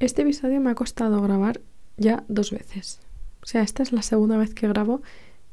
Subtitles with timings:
[0.00, 1.60] Este episodio me ha costado grabar
[1.96, 3.00] ya dos veces.
[3.42, 5.02] O sea, esta es la segunda vez que grabo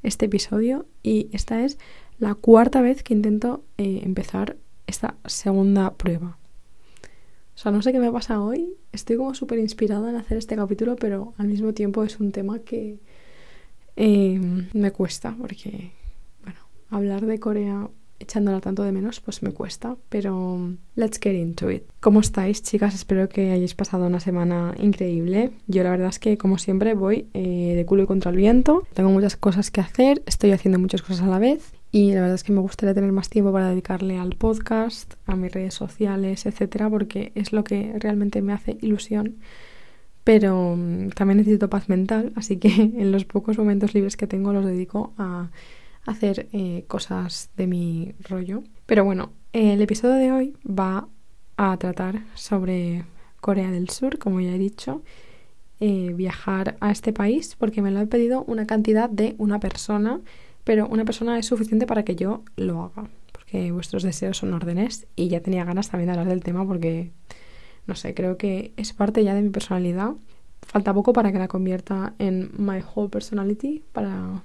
[0.03, 1.79] este episodio y esta es
[2.19, 6.37] la cuarta vez que intento eh, empezar esta segunda prueba.
[7.55, 8.75] O sea, no sé qué me pasa hoy.
[8.91, 12.59] Estoy como súper inspirada en hacer este capítulo, pero al mismo tiempo es un tema
[12.59, 12.99] que
[13.95, 14.39] eh,
[14.73, 15.91] me cuesta porque,
[16.43, 16.59] bueno,
[16.91, 17.89] hablar de Corea
[18.19, 21.83] echándola tanto de menos, pues me cuesta, pero let's get into it.
[21.99, 22.95] ¿Cómo estáis, chicas?
[22.95, 25.51] Espero que hayáis pasado una semana increíble.
[25.67, 28.87] Yo la verdad es que, como siempre, voy eh, de culo y contra el viento.
[28.93, 32.35] Tengo muchas cosas que hacer, estoy haciendo muchas cosas a la vez y la verdad
[32.35, 36.45] es que me gustaría tener más tiempo para dedicarle al podcast, a mis redes sociales,
[36.45, 39.37] etcétera, porque es lo que realmente me hace ilusión.
[40.25, 44.51] Pero mm, también necesito paz mental, así que en los pocos momentos libres que tengo
[44.51, 45.51] los dedico a
[46.05, 48.63] hacer eh, cosas de mi rollo.
[48.85, 51.07] Pero bueno, el episodio de hoy va
[51.57, 53.05] a tratar sobre
[53.41, 55.01] Corea del Sur, como ya he dicho,
[55.79, 60.21] eh, viajar a este país porque me lo ha pedido una cantidad de una persona
[60.65, 65.07] pero una persona es suficiente para que yo lo haga, porque vuestros deseos son órdenes
[65.15, 67.11] y ya tenía ganas también de hablar del tema porque,
[67.85, 70.13] no sé, creo que es parte ya de mi personalidad.
[70.63, 74.41] Falta poco para que la convierta en my whole personality, para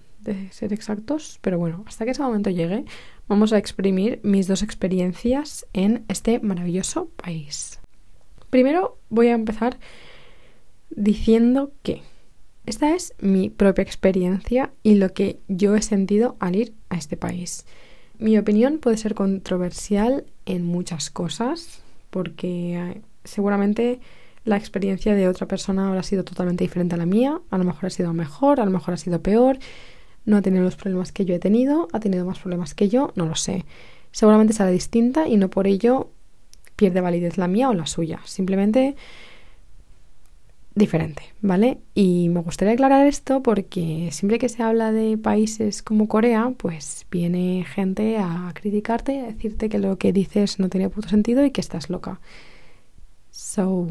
[0.51, 2.85] ser exactos, pero bueno, hasta que ese momento llegue,
[3.29, 7.81] vamos a exprimir mis dos experiencias en este maravilloso país.
[8.51, 9.79] Primero voy a empezar
[10.91, 12.03] diciendo que
[12.67, 17.17] esta es mi propia experiencia y lo que yo he sentido al ir a este
[17.17, 17.65] país.
[18.19, 24.01] Mi opinión puede ser controversial en muchas cosas porque eh, seguramente
[24.45, 27.87] la experiencia de otra persona habrá sido totalmente diferente a la mía, a lo mejor
[27.87, 29.59] ha sido mejor, a lo mejor ha sido peor,
[30.25, 33.13] no ha tenido los problemas que yo he tenido, ha tenido más problemas que yo,
[33.17, 33.65] no lo sé.
[34.13, 36.11] Seguramente será distinta y no por ello
[36.77, 38.21] pierde validez la mía o la suya.
[38.25, 38.97] Simplemente
[40.75, 41.79] diferente, ¿vale?
[41.95, 47.06] Y me gustaría aclarar esto porque siempre que se habla de países como Corea, pues
[47.11, 51.50] viene gente a criticarte, a decirte que lo que dices no tiene puto sentido y
[51.50, 52.21] que estás loca.
[53.31, 53.89] So,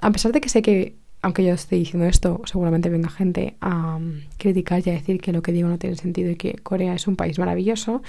[0.00, 3.96] a pesar de que sé que, aunque yo esté diciendo esto, seguramente venga gente a
[3.96, 6.94] um, criticar y a decir que lo que digo no tiene sentido y que Corea
[6.94, 8.02] es un país maravilloso,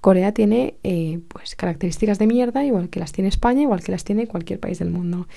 [0.00, 4.04] Corea tiene eh, pues características de mierda, igual que las tiene España, igual que las
[4.04, 5.28] tiene cualquier país del mundo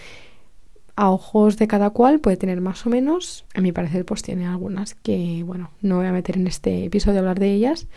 [0.96, 3.46] a ojos de cada cual puede tener más o menos.
[3.54, 7.18] A mi parecer, pues tiene algunas que, bueno, no voy a meter en este episodio
[7.18, 7.88] a hablar de ellas,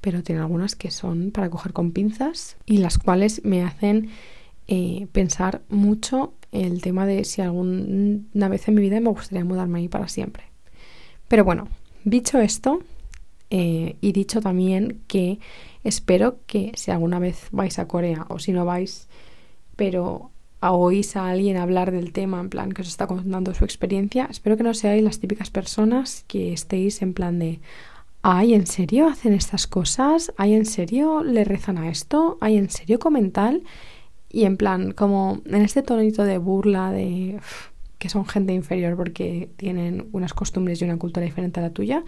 [0.00, 4.08] pero tiene algunas que son para coger con pinzas y las cuales me hacen
[4.68, 6.32] eh, pensar mucho
[6.64, 10.44] el tema de si alguna vez en mi vida me gustaría mudarme ahí para siempre.
[11.28, 11.68] Pero bueno,
[12.04, 12.80] dicho esto,
[13.50, 15.38] eh, y dicho también que
[15.84, 19.08] espero que si alguna vez vais a Corea o si no vais,
[19.76, 20.30] pero
[20.60, 24.56] oís a alguien hablar del tema, en plan que os está contando su experiencia, espero
[24.56, 27.60] que no seáis las típicas personas que estéis en plan de,
[28.22, 30.32] ay, ¿en serio hacen estas cosas?
[30.36, 32.38] ¿Ay, en serio le rezan a esto?
[32.40, 33.62] ¿Ay, en serio comentan?
[34.36, 37.40] Y en plan, como en este tonito de burla de
[37.96, 42.04] que son gente inferior porque tienen unas costumbres y una cultura diferente a la tuya,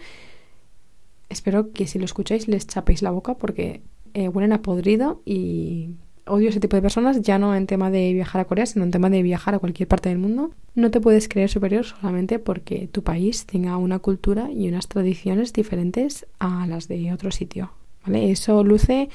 [1.27, 3.81] espero que si lo escucháis les chapéis la boca porque
[4.13, 5.95] eh, a podrido y
[6.27, 8.91] odio ese tipo de personas, ya no en tema de viajar a Corea, sino en
[8.91, 10.51] tema de viajar a cualquier parte del mundo.
[10.75, 15.51] No te puedes creer superior solamente porque tu país tenga una cultura y unas tradiciones
[15.51, 17.71] diferentes a las de otro sitio.
[18.05, 18.29] ¿vale?
[18.29, 19.09] Eso luce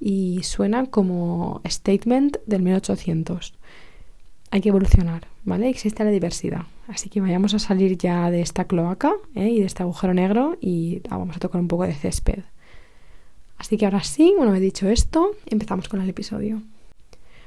[0.00, 3.54] y suena como statement del 1800.
[4.50, 5.68] Hay que evolucionar, ¿vale?
[5.68, 6.62] Existe la diversidad.
[6.88, 9.48] Así que vayamos a salir ya de esta cloaca ¿eh?
[9.48, 12.44] y de este agujero negro y vamos a tocar un poco de césped.
[13.58, 16.62] Así que ahora sí, bueno, he dicho esto, empezamos con el episodio.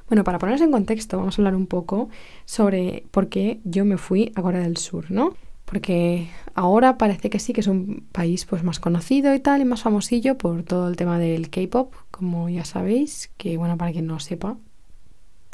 [0.07, 2.09] Bueno, para ponernos en contexto, vamos a hablar un poco
[2.45, 5.35] sobre por qué yo me fui a Corea del Sur, ¿no?
[5.69, 9.65] Porque ahora parece que sí, que es un país pues más conocido y tal, y
[9.65, 14.07] más famosillo por todo el tema del K-pop, como ya sabéis, que bueno, para quien
[14.07, 14.57] no sepa,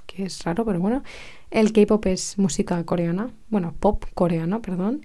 [0.06, 1.04] que es raro, pero bueno,
[1.52, 5.02] el K-pop es música coreana, bueno, pop coreano, perdón,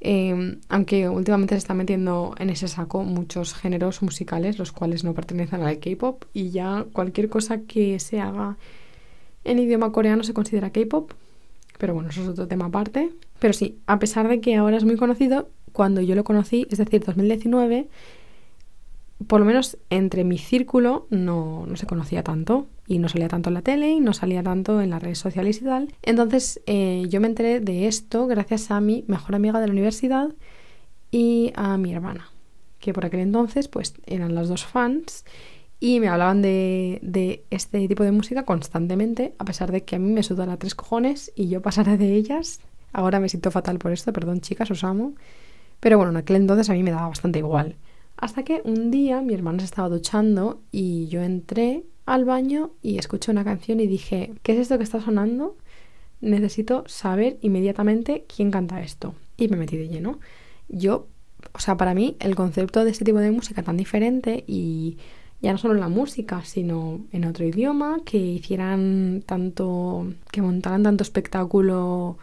[0.00, 5.14] Em, aunque últimamente se está metiendo en ese saco muchos géneros musicales, los cuales no
[5.14, 8.56] pertenecen al K-pop, y ya cualquier cosa que se haga
[9.44, 11.12] en idioma coreano se considera K-pop.
[11.78, 13.10] Pero bueno, eso es otro tema aparte.
[13.38, 16.78] Pero sí, a pesar de que ahora es muy conocido, cuando yo lo conocí, es
[16.78, 17.88] decir, 2019,
[19.26, 23.54] por lo menos entre mi círculo no, se conocía tanto y no salía tanto en
[23.54, 25.92] la tele y no salía tanto en las redes sociales y tal.
[26.02, 30.30] Entonces eh, yo me enteré de esto gracias a mi mejor amiga de la universidad
[31.10, 32.30] y a mi hermana,
[32.78, 35.24] que por aquel entonces pues eran las dos fans
[35.80, 39.98] y me hablaban de, de, este tipo de música constantemente, a pesar de que a
[39.98, 42.60] mí me sudan a tres cojones y yo pasara de ellas.
[42.92, 45.14] Ahora me siento fatal por esto, perdón chicas, os amo.
[45.80, 47.76] Pero bueno, en aquel entonces a mí me daba bastante igual.
[48.16, 52.98] Hasta que un día mi hermana se estaba duchando y yo entré al baño y
[52.98, 55.56] escuché una canción y dije, ¿qué es esto que está sonando?
[56.20, 59.14] Necesito saber inmediatamente quién canta esto.
[59.36, 60.18] Y me metí de lleno.
[60.68, 61.06] Yo,
[61.52, 64.98] o sea, para mí el concepto de este tipo de música tan diferente y
[65.40, 70.82] ya no solo en la música, sino en otro idioma, que hicieran tanto, que montaran
[70.82, 72.18] tanto espectáculo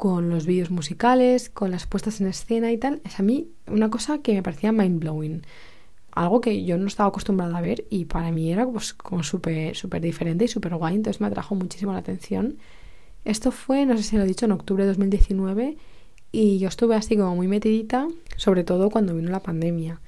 [0.00, 3.90] con los vídeos musicales, con las puestas en escena y tal, es a mí una
[3.90, 5.42] cosa que me parecía mind blowing.
[6.12, 9.76] Algo que yo no estaba acostumbrada a ver y para mí era pues, como súper
[9.76, 12.56] súper diferente y súper guay, entonces me atrajo muchísimo la atención.
[13.26, 15.76] Esto fue, no sé si lo he dicho, en octubre de 2019
[16.32, 18.08] y yo estuve así como muy metidita,
[18.38, 20.00] sobre todo cuando vino la pandemia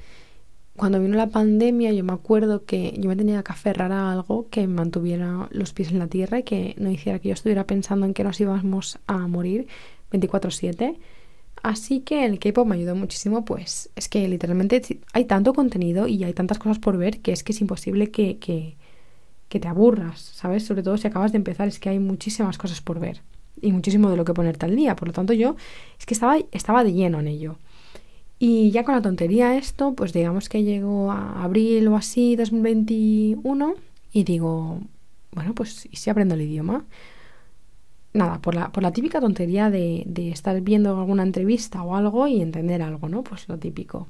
[0.77, 4.49] cuando vino la pandemia yo me acuerdo que yo me tenía que aferrar a algo
[4.51, 7.67] que me mantuviera los pies en la tierra y que no hiciera que yo estuviera
[7.67, 9.67] pensando en que nos íbamos a morir
[10.11, 10.99] 24/7.
[11.63, 14.83] Así que el K-pop me ayudó muchísimo, pues es que literalmente
[15.13, 18.39] hay tanto contenido y hay tantas cosas por ver que es que es imposible que,
[18.39, 18.77] que,
[19.49, 20.65] que te aburras, ¿sabes?
[20.65, 23.23] Sobre todo si acabas de empezar, es que hay muchísimas cosas por ver
[23.61, 24.97] y muchísimo de lo que ponerte al día.
[24.97, 25.57] Por lo tanto, yo
[25.99, 27.59] es que estaba, estaba de lleno en ello.
[28.45, 33.75] Y ya con la tontería esto, pues digamos que llegó a abril o así 2021
[34.13, 34.81] y digo,
[35.31, 36.85] bueno, pues ¿y si aprendo el idioma?
[38.13, 42.27] Nada, por la, por la típica tontería de, de estar viendo alguna entrevista o algo
[42.27, 43.23] y entender algo, ¿no?
[43.23, 44.09] Pues lo típico.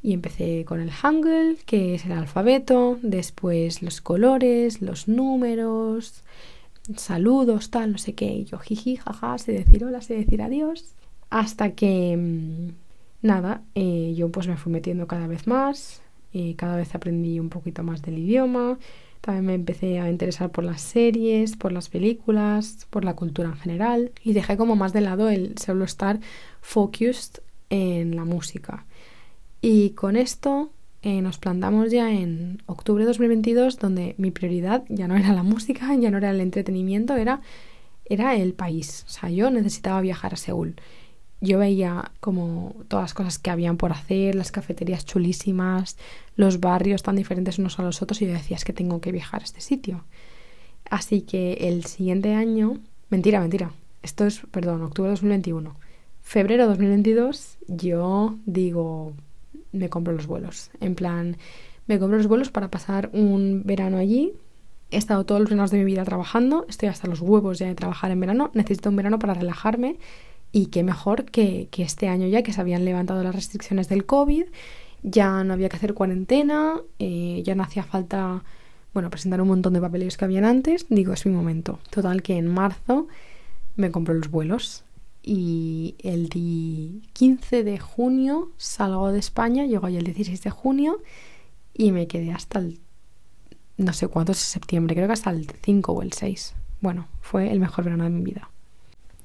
[0.00, 6.22] Y empecé con el Hangul, que es el alfabeto, después los colores, los números,
[6.94, 8.26] saludos, tal, no sé qué.
[8.26, 10.94] Y yo jiji, jaja, sé decir hola, sé decir adiós.
[11.30, 12.89] Hasta que mm,
[13.22, 16.02] nada, eh, yo pues me fui metiendo cada vez más,
[16.32, 18.78] y cada vez aprendí un poquito más del idioma,
[19.20, 23.56] también me empecé a interesar por las series, por las películas, por la cultura en
[23.56, 26.20] general y dejé como más de lado el solo estar
[26.62, 28.86] focused en la música.
[29.60, 30.70] Y con esto
[31.02, 35.42] eh, nos plantamos ya en octubre de 2022 donde mi prioridad ya no era la
[35.42, 37.42] música, ya no era el entretenimiento, era,
[38.06, 39.04] era el país.
[39.06, 40.76] O sea, yo necesitaba viajar a Seúl
[41.40, 45.96] yo veía como todas las cosas que habían por hacer, las cafeterías chulísimas,
[46.36, 49.12] los barrios tan diferentes unos a los otros y yo decía, es que tengo que
[49.12, 50.04] viajar a este sitio.
[50.90, 52.78] Así que el siguiente año,
[53.08, 53.72] mentira, mentira,
[54.02, 55.76] esto es, perdón, octubre de 2021,
[56.20, 59.14] febrero de 2022, yo digo,
[59.72, 60.70] me compro los vuelos.
[60.80, 61.36] En plan,
[61.86, 64.32] me compro los vuelos para pasar un verano allí.
[64.90, 67.74] He estado todos los veranos de mi vida trabajando, estoy hasta los huevos ya de
[67.76, 69.96] trabajar en verano, necesito un verano para relajarme
[70.52, 74.44] y qué mejor que, este año ya que se habían levantado las restricciones del COVID,
[75.02, 78.44] ya no había que hacer cuarentena, eh, ya no hacía falta,
[78.92, 80.86] bueno, presentar un montón de papeles que habían antes.
[80.88, 81.78] Digo, es mi momento.
[81.90, 83.08] Total que en marzo
[83.76, 84.84] me compró los vuelos
[85.22, 86.28] y el
[87.12, 90.98] 15 de junio salgo de España, llego ahí el 16 de junio
[91.74, 92.80] y me quedé hasta el
[93.76, 96.54] no sé cuánto es septiembre, creo que hasta el 5 o el 6.
[96.82, 98.50] Bueno, fue el mejor verano de mi vida.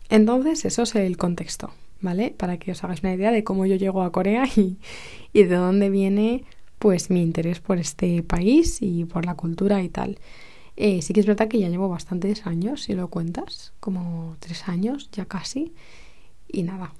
[0.10, 1.72] Entonces, eso es el contexto,
[2.02, 2.34] ¿vale?
[2.38, 4.78] Para que os hagáis una idea de cómo yo llego a Corea y,
[5.34, 6.44] de dónde viene
[6.80, 10.20] pues mi interés por este país y por la cultura y tal.
[10.78, 14.68] Eh, sí que es verdad que ya llevo bastantes años, si lo cuentas, como tres
[14.68, 15.74] años ya casi.
[16.48, 16.94] Y nada,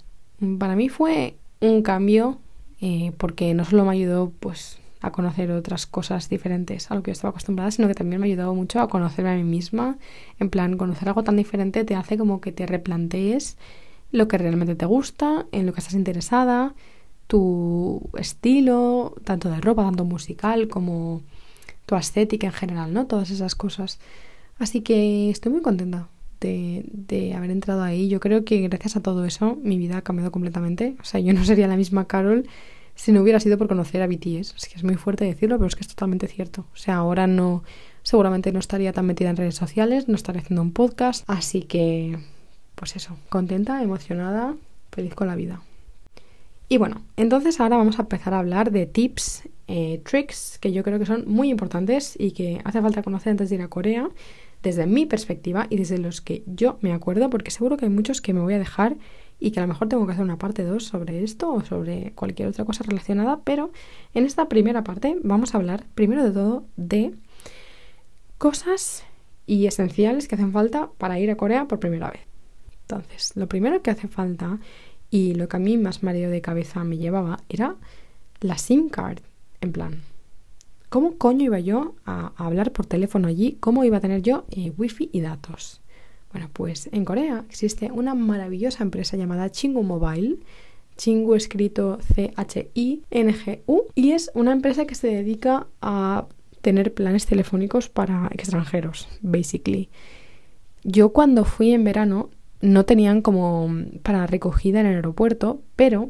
[0.60, 2.40] para mí fue un cambio
[2.82, 7.10] eh, porque no solo me ayudó pues a conocer otras cosas diferentes a lo que
[7.10, 9.98] yo estaba acostumbrada, sino que también me ha ayudado mucho a conocerme a mí misma.
[10.40, 13.58] En plan, conocer algo tan diferente te hace como que te replantees
[14.12, 16.74] lo que realmente te gusta, en lo que estás interesada,
[17.28, 21.22] tu estilo, tanto de ropa, tanto musical como
[21.86, 23.06] tu estética en general, ¿no?
[23.08, 24.00] Todas esas cosas.
[24.58, 26.08] Así que estoy muy contenta
[26.40, 28.08] de, de, haber entrado ahí.
[28.08, 30.96] Yo creo que gracias a todo eso mi vida ha cambiado completamente.
[31.02, 32.48] O sea, yo no sería la misma Carol
[32.96, 34.56] si no hubiera sido por conocer a BTS.
[34.56, 36.66] Así que es muy fuerte decirlo, pero es que es totalmente cierto.
[36.74, 37.64] O sea, ahora no,
[38.04, 41.24] seguramente no estaría tan metida en redes sociales, no estaría haciendo un podcast.
[41.28, 42.18] Así que,
[42.76, 44.56] pues eso, contenta, emocionada,
[44.92, 45.62] feliz con la vida.
[46.68, 50.84] Y bueno, entonces ahora vamos a empezar a hablar de tips, eh, tricks, que yo
[50.84, 54.10] creo que son muy importantes y que hace falta conocer antes de ir a Corea,
[54.64, 58.20] desde mi perspectiva y desde los que yo me acuerdo, porque seguro que hay muchos
[58.20, 58.98] que me voy a dejar
[59.40, 62.14] y que a lo mejor tengo que hacer una parte 2 sobre esto o sobre
[62.14, 63.72] cualquier otra cosa relacionada, pero
[64.14, 67.14] en esta primera parte vamos a hablar primero de todo de
[68.38, 69.04] cosas
[69.46, 72.22] y esenciales que hacen falta para ir a Corea por primera vez.
[72.82, 74.60] Entonces, lo primero que hace falta
[75.10, 77.76] y lo que a mí más mareo de cabeza me llevaba era
[78.42, 79.20] la SIM card,
[79.62, 80.02] en plan.
[80.96, 83.58] ¿cómo coño iba yo a, hablar por teléfono allí?
[83.60, 85.82] ¿Cómo iba a tener yo eh, wifi y datos?
[86.36, 90.40] Bueno, pues en Corea existe una maravillosa empresa llamada Chingu Mobile.
[90.98, 93.84] Chingu escrito C-H-I-N-G-U.
[93.96, 96.26] Y es una empresa que se dedica a
[96.60, 99.88] tener planes telefónicos para extranjeros, basically.
[100.84, 103.74] Yo cuando fui en verano no tenían como
[104.04, 106.10] para recogida en el aeropuerto, pero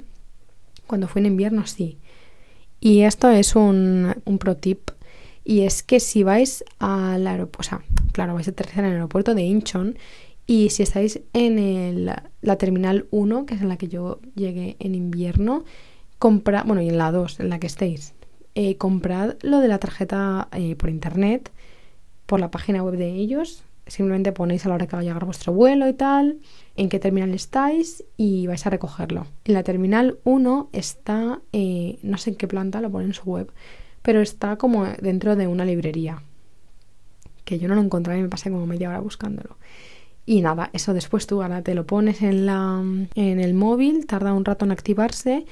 [0.87, 1.99] cuando fui en invierno sí.
[2.79, 4.89] Y esto es un, un pro tip.
[5.45, 8.93] Y es que si vais al aeropuerto, o sea, claro, vais a aterrizar en el
[8.93, 9.95] aeropuerto de Incheon
[10.47, 12.11] y si estáis en el,
[12.41, 15.63] la terminal 1, que es en la que yo llegué en invierno,
[16.17, 18.15] compra, bueno, y en la 2, en la que estéis,
[18.55, 21.51] eh, comprad lo de la tarjeta eh, por internet,
[22.25, 23.63] por la página web de ellos.
[23.87, 26.39] Simplemente ponéis a la hora que va a llegar vuestro vuelo y tal,
[26.75, 29.27] en qué terminal estáis y vais a recogerlo.
[29.43, 33.29] En la terminal 1 está, eh, no sé en qué planta, lo pone en su
[33.29, 33.51] web,
[34.05, 36.21] pero está como dentro de una librería.
[37.43, 39.57] Que yo no lo encontré y me pasé como media hora buscándolo.
[40.27, 42.83] Y nada, eso después tú ahora te lo pones en, la,
[43.15, 45.45] en el móvil, tarda un rato en activarse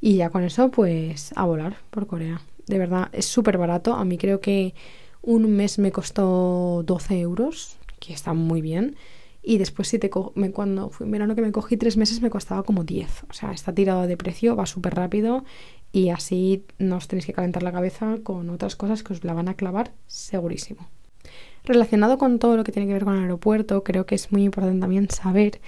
[0.00, 2.40] y ya con eso pues a volar por Corea.
[2.66, 3.94] De verdad, es súper barato.
[3.94, 4.74] A mí creo que
[5.22, 8.96] un mes me costó 12 euros, que está muy bien.
[9.48, 12.28] Y después, si te me, cuando fui en verano que me cogí tres meses, me
[12.28, 13.24] costaba como 10.
[13.30, 15.42] O sea, está tirado de precio, va súper rápido
[15.90, 19.32] y así no os tenéis que calentar la cabeza con otras cosas que os la
[19.32, 20.86] van a clavar segurísimo.
[21.64, 24.44] Relacionado con todo lo que tiene que ver con el aeropuerto, creo que es muy
[24.44, 25.62] importante también saber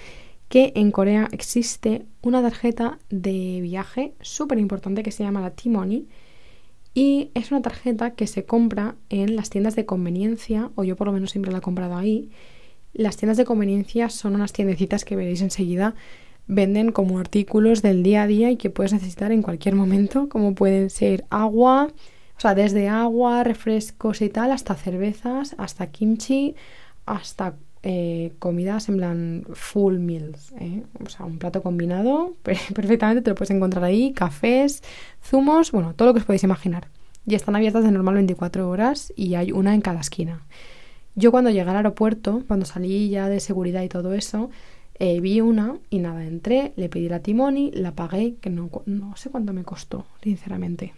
[0.50, 6.06] que en Corea existe una tarjeta de viaje súper importante que se llama la T-Money
[6.92, 11.06] y es una tarjeta que se compra en las tiendas de conveniencia, o yo por
[11.06, 12.30] lo menos siempre la he comprado ahí,
[12.92, 15.94] las tiendas de conveniencia son unas tiendecitas que veréis enseguida.
[16.46, 20.54] Venden como artículos del día a día y que puedes necesitar en cualquier momento, como
[20.54, 21.88] pueden ser agua,
[22.36, 26.54] o sea, desde agua, refrescos y tal, hasta cervezas, hasta kimchi,
[27.06, 30.52] hasta eh, comidas en plan full meals.
[30.58, 30.82] ¿eh?
[31.04, 34.82] O sea, un plato combinado, perfectamente te lo puedes encontrar ahí, cafés,
[35.22, 36.88] zumos, bueno, todo lo que os podéis imaginar.
[37.26, 40.42] Y están abiertas de normal 24 horas y hay una en cada esquina.
[41.16, 44.50] Yo cuando llegué al aeropuerto, cuando salí ya de seguridad y todo eso,
[44.94, 49.16] eh, vi una y nada, entré, le pedí la Timoni, la pagué, que no, no
[49.16, 50.94] sé cuánto me costó, sinceramente.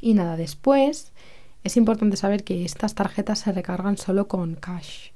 [0.00, 1.12] Y nada, después
[1.64, 5.10] es importante saber que estas tarjetas se recargan solo con cash.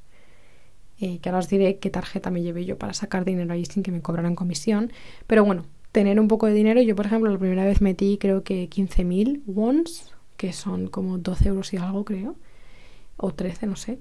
[1.00, 3.83] Eh, que ahora os diré qué tarjeta me llevé yo para sacar dinero ahí sin
[3.83, 4.92] que me cobraran comisión.
[5.26, 6.83] Pero bueno, tener un poco de dinero.
[6.83, 11.49] Yo, por ejemplo, la primera vez metí creo que 15.000 wons, que son como 12
[11.49, 12.37] euros y algo, creo
[13.21, 13.99] o 13, no sé.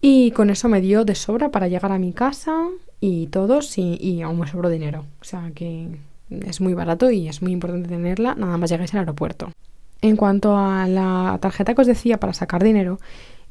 [0.00, 2.68] Y con eso me dio de sobra para llegar a mi casa
[3.00, 5.06] y todo, y, y aún me sobró dinero.
[5.20, 5.88] O sea que
[6.30, 9.52] es muy barato y es muy importante tenerla, nada más llegáis al aeropuerto.
[10.00, 12.98] En cuanto a la tarjeta que os decía para sacar dinero,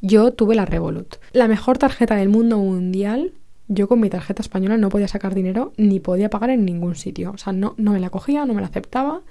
[0.01, 1.15] yo tuve la Revolut.
[1.31, 3.33] La mejor tarjeta del mundo mundial.
[3.69, 7.31] Yo con mi tarjeta española no podía sacar dinero ni podía pagar en ningún sitio.
[7.31, 9.21] O sea, no, no me la cogía, no me la aceptaba.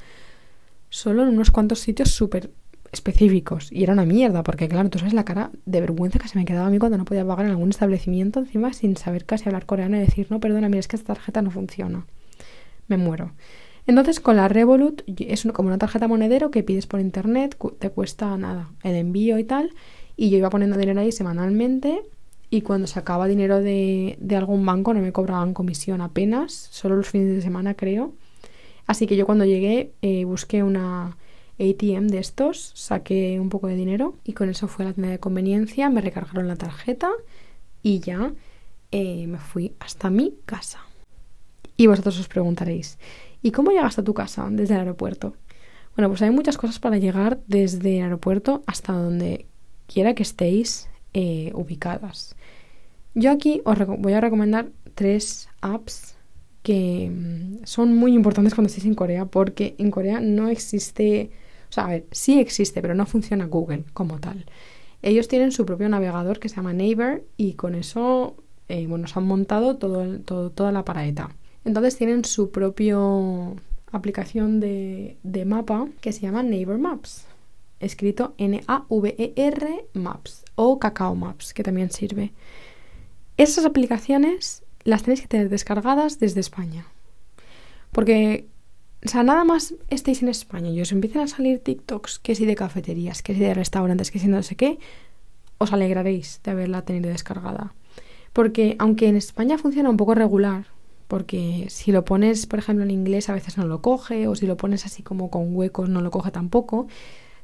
[0.88, 2.50] Solo en unos cuantos sitios súper
[2.92, 3.72] específicos.
[3.72, 6.44] Y era una mierda, porque claro, tú sabes la cara de vergüenza que se me
[6.44, 9.66] quedaba a mí cuando no podía pagar en algún establecimiento, encima sin saber casi hablar
[9.66, 12.06] coreano y decir, no, perdona, mira, es que esta tarjeta no funciona.
[12.88, 13.32] Me muero.
[13.86, 18.36] Entonces, con la Revolut es como una tarjeta monedero que pides por internet, te cuesta
[18.36, 19.72] nada, el envío y tal.
[20.16, 22.02] Y yo iba poniendo dinero ahí semanalmente.
[22.50, 27.08] Y cuando sacaba dinero de, de algún banco no me cobraban comisión apenas, solo los
[27.08, 28.12] fines de semana creo.
[28.86, 31.16] Así que yo cuando llegué eh, busqué una,
[31.58, 35.10] ATM de estos, saqué un poco de dinero y con eso fue a la tienda
[35.10, 37.10] de conveniencia, me recargaron la tarjeta
[37.82, 38.32] y ya
[38.90, 40.80] eh, me fui hasta mi casa.
[41.76, 42.98] Y vosotros os preguntaréis,
[43.42, 45.34] ¿y cómo llegas a tu casa desde el aeropuerto?
[45.96, 49.46] Bueno, pues hay muchas cosas para llegar desde el aeropuerto hasta donde
[49.86, 52.34] quiera que estéis eh, ubicadas.
[53.14, 56.16] Yo aquí os voy a recomendar tres apps
[56.62, 61.30] que mm, son muy importantes cuando estéis en Corea porque en Corea no existe
[61.72, 64.44] o sea, a ver, sí existe, pero no funciona Google como tal.
[65.00, 68.36] Ellos tienen su propio navegador que se llama Neighbor y con eso,
[68.68, 71.34] eh, bueno, se han montado toda la paraeta.
[71.64, 73.56] Entonces tienen su propio
[73.90, 77.24] aplicación de, de mapa que se llama Neighbor Maps,
[77.80, 82.32] escrito N-A-V-E-R Maps o Cacao Maps, que también sirve.
[83.38, 86.84] Esas aplicaciones las tenéis que tener descargadas desde España.
[87.92, 88.46] Porque
[89.04, 92.46] o sea, nada más estéis en España y os empiecen a salir TikToks, que si
[92.46, 94.78] de cafeterías, que si de restaurantes, que si no sé qué,
[95.58, 97.74] os alegraréis de haberla tenido descargada.
[98.32, 100.66] Porque aunque en España funciona un poco regular,
[101.08, 104.46] porque si lo pones, por ejemplo, en inglés a veces no lo coge, o si
[104.46, 106.86] lo pones así como con huecos no lo coge tampoco,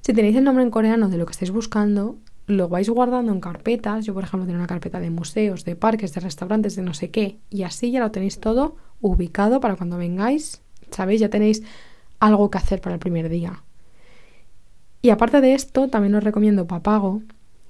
[0.00, 3.40] Si tenéis el nombre en coreano de lo que estáis buscando, lo vais guardando en
[3.40, 4.06] carpetas.
[4.06, 7.10] Yo, por ejemplo, tengo una carpeta de museos, de parques, de restaurantes, de no sé
[7.10, 7.38] qué.
[7.50, 10.62] Y así ya lo tenéis todo ubicado para cuando vengáis.
[10.90, 11.20] ¿Sabéis?
[11.20, 11.62] Ya tenéis
[12.20, 13.62] algo que hacer para el primer día.
[15.02, 17.22] Y aparte de esto, también os recomiendo Papago,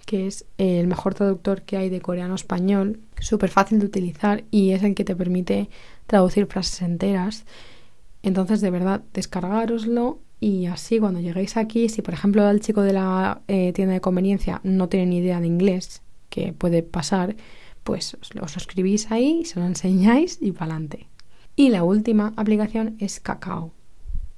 [0.07, 4.71] que es el mejor traductor que hay de coreano español, súper fácil de utilizar y
[4.71, 5.69] es el que te permite
[6.07, 7.45] traducir frases enteras.
[8.23, 12.95] Entonces, de verdad, descargaroslo y así cuando lleguéis aquí, si por ejemplo el chico de
[12.95, 17.37] la eh, tienda de conveniencia no tiene ni idea de inglés, que puede pasar,
[17.85, 21.07] pues os lo escribís ahí, se lo enseñáis y para adelante.
[21.59, 23.73] Y la última aplicación es Kakao.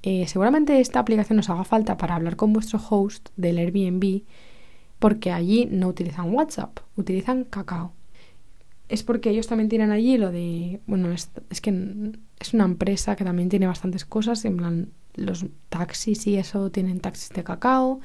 [0.01, 4.23] Eh, seguramente esta aplicación os haga falta para hablar con vuestro host del Airbnb
[4.97, 7.93] porque allí no utilizan WhatsApp, utilizan Kakao.
[8.89, 11.29] Es porque ellos también tienen allí lo de, bueno, es,
[11.61, 16.71] que es una empresa que también tiene bastantes cosas, en plan los taxis y eso
[16.71, 17.99] tienen taxis de Kakao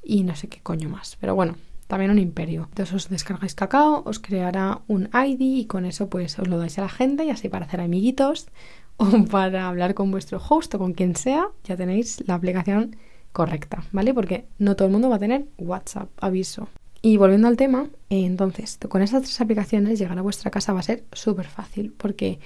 [0.00, 1.56] y no sé qué coño más, pero bueno,
[1.86, 2.66] también un imperio.
[2.70, 6.78] Entonces os descargáis Kakao, os creará un ID y con eso pues os lo dais
[6.78, 8.48] a la gente y así para hacer amiguitos
[8.96, 12.96] o para hablar con vuestro host o con quien sea, ya tenéis la aplicación
[13.32, 14.14] correcta, ¿vale?
[14.14, 16.68] Porque no todo el mundo va a tener WhatsApp, aviso.
[17.02, 20.80] Y volviendo al tema, eh, entonces, con esas tres aplicaciones llegar a vuestra casa va
[20.80, 22.38] a ser súper fácil, porque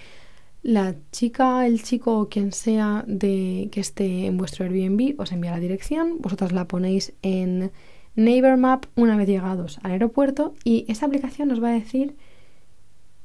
[0.62, 5.52] la chica, el chico o quien sea de que esté en vuestro Airbnb os envía
[5.52, 7.70] la dirección, vosotras la ponéis en
[8.16, 12.16] Neighbor Map una vez llegados al aeropuerto y esa aplicación os va a decir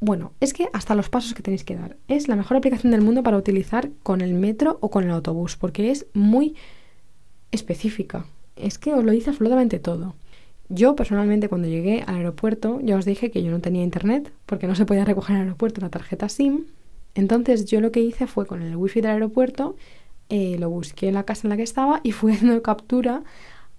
[0.06, 1.96] bueno, es que hasta los pasos que tenéis que dar.
[2.10, 5.56] Es la mejor aplicación del mundo para utilizar con el metro o con el autobús,
[5.56, 6.58] porque es muy
[7.52, 8.26] específica.
[8.58, 10.14] Es que os lo dice absolutamente todo.
[10.68, 14.68] Yo personalmente cuando llegué al aeropuerto ya os dije que yo no tenía internet porque
[14.68, 16.66] no se podía recoger en el aeropuerto una tarjeta SIM.
[17.16, 19.78] Entonces yo lo que hice fue con el wifi del aeropuerto,
[20.28, 23.24] eh, lo busqué en la casa en la que estaba y fui haciendo captura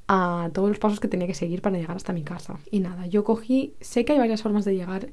[0.09, 2.59] a todos los pasos que tenía que seguir para llegar hasta mi casa.
[2.71, 5.09] Y nada, yo cogí, sé que hay varias formas de llegar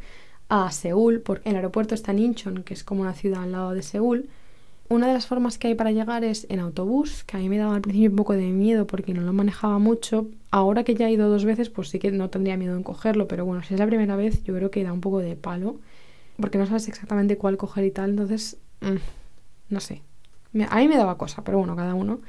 [0.49, 3.71] a Seúl, porque el aeropuerto está en Incheon, que es como una ciudad al lado
[3.71, 4.29] de Seúl.
[4.89, 7.57] Una de las formas que hay para llegar es en autobús, que a mí me
[7.57, 10.27] daba al principio un poco de miedo porque no lo manejaba mucho.
[10.49, 13.29] Ahora que ya he ido dos veces, pues sí que no tendría miedo en cogerlo,
[13.29, 15.79] pero bueno, si es la primera vez, yo creo que da un poco de palo,
[16.37, 18.97] porque no sabes exactamente cuál coger y tal, entonces, mm,
[19.69, 20.01] no sé.
[20.69, 22.19] A mí me daba cosa, pero bueno, cada uno.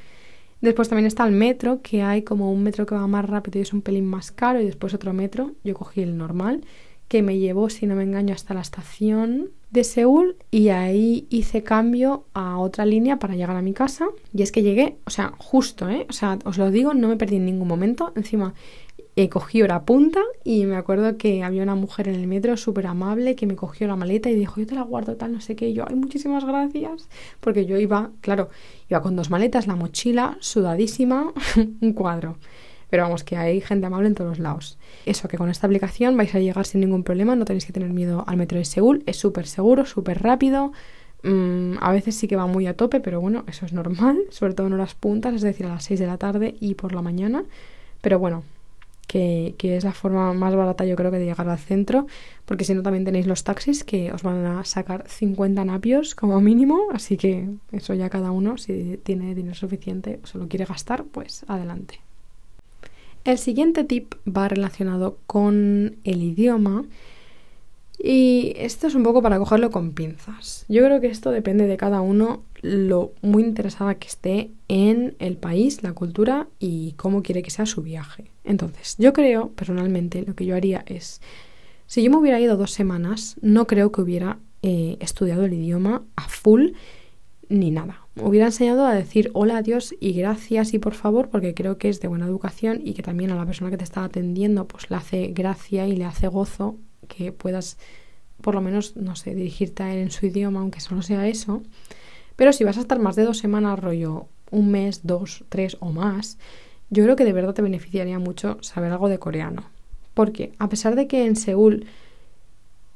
[0.62, 3.62] Después también está el metro, que hay como un metro que va más rápido y
[3.62, 5.52] es un pelín más caro, y después otro metro.
[5.64, 6.64] Yo cogí el normal
[7.08, 11.62] que me llevó, si no me engaño, hasta la estación de Seúl y ahí hice
[11.62, 14.06] cambio a otra línea para llegar a mi casa.
[14.32, 16.06] Y es que llegué, o sea, justo, ¿eh?
[16.10, 18.12] O sea, os lo digo, no me perdí en ningún momento.
[18.14, 18.52] Encima,
[19.16, 22.86] he cogí hora punta y me acuerdo que había una mujer en el metro súper
[22.86, 25.56] amable que me cogió la maleta y dijo, yo te la guardo tal, no sé
[25.56, 25.70] qué.
[25.70, 27.08] Y yo, ay, muchísimas gracias.
[27.40, 28.50] Porque yo iba, claro,
[28.90, 31.32] iba con dos maletas, la mochila, sudadísima,
[31.80, 32.36] un cuadro.
[32.92, 34.76] Pero vamos, que hay gente amable en todos lados.
[35.06, 37.88] Eso, que con esta aplicación vais a llegar sin ningún problema, no tenéis que tener
[37.88, 40.72] miedo al metro de Seúl, es súper seguro, súper rápido.
[41.22, 44.52] Mm, a veces sí que va muy a tope, pero bueno, eso es normal, sobre
[44.52, 47.00] todo en horas puntas, es decir, a las 6 de la tarde y por la
[47.00, 47.44] mañana.
[48.02, 48.44] Pero bueno,
[49.06, 52.06] que, que, es la forma más barata yo creo que de llegar al centro,
[52.44, 56.42] porque si no también tenéis los taxis que os van a sacar 50 napios como
[56.42, 60.66] mínimo, así que eso ya cada uno, si tiene dinero suficiente o se lo quiere
[60.66, 62.00] gastar, pues adelante.
[63.24, 66.84] El siguiente tip va relacionado con el idioma
[67.98, 70.64] y esto es un poco para cogerlo con pinzas.
[70.68, 75.36] Yo creo que esto depende de cada uno lo muy interesada que esté en el
[75.36, 78.32] país, la cultura y cómo quiere que sea su viaje.
[78.42, 81.20] Entonces, yo creo, personalmente, lo que yo haría es,
[81.86, 86.02] si yo me hubiera ido dos semanas, no creo que hubiera eh, estudiado el idioma
[86.16, 86.72] a full
[87.48, 91.78] ni nada hubiera enseñado a decir hola, adiós y gracias y por favor, porque creo
[91.78, 94.66] que es de buena educación y que también a la persona que te está atendiendo
[94.66, 96.76] pues le hace gracia y le hace gozo
[97.08, 97.78] que puedas
[98.42, 101.62] por lo menos, no sé, dirigirte a él en su idioma, aunque solo sea eso.
[102.36, 105.92] Pero si vas a estar más de dos semanas, rollo un mes, dos, tres o
[105.92, 106.38] más,
[106.90, 109.64] yo creo que de verdad te beneficiaría mucho saber algo de coreano.
[110.12, 111.86] Porque a pesar de que en Seúl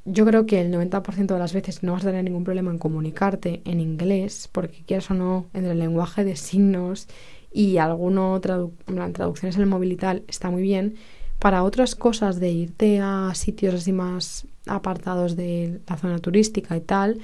[0.09, 2.77] yo creo que el 90% de las veces no vas a tener ningún problema en
[2.77, 7.07] comunicarte en inglés, porque quieras o no, entre el lenguaje de signos
[7.51, 8.73] y alguno tradu
[9.13, 10.95] traducciones en el móvil y tal, está muy bien.
[11.39, 16.81] Para otras cosas de irte a sitios así más apartados de la zona turística y
[16.81, 17.19] tal,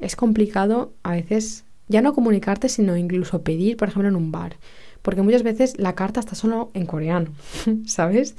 [0.00, 4.56] es complicado a veces ya no comunicarte, sino incluso pedir, por ejemplo, en un bar.
[5.02, 7.30] Porque muchas veces la carta está solo en coreano,
[7.86, 8.36] ¿sabes?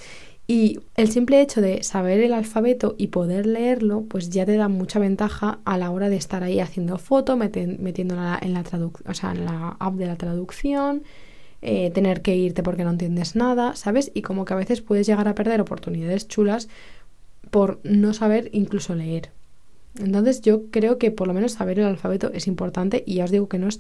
[0.52, 4.68] Y el simple hecho de saber el alfabeto y poder leerlo, pues ya te da
[4.68, 8.64] mucha ventaja a la hora de estar ahí haciendo foto, metiéndola en la,
[9.06, 11.04] o sea, en la app de la traducción,
[11.62, 14.10] eh, tener que irte porque no entiendes nada, ¿sabes?
[14.16, 16.68] Y como que a veces puedes llegar a perder oportunidades chulas
[17.52, 19.30] por no saber incluso leer.
[20.00, 23.32] Entonces yo creo que por lo menos saber el alfabeto es importante y ya os
[23.32, 23.80] digo que no es,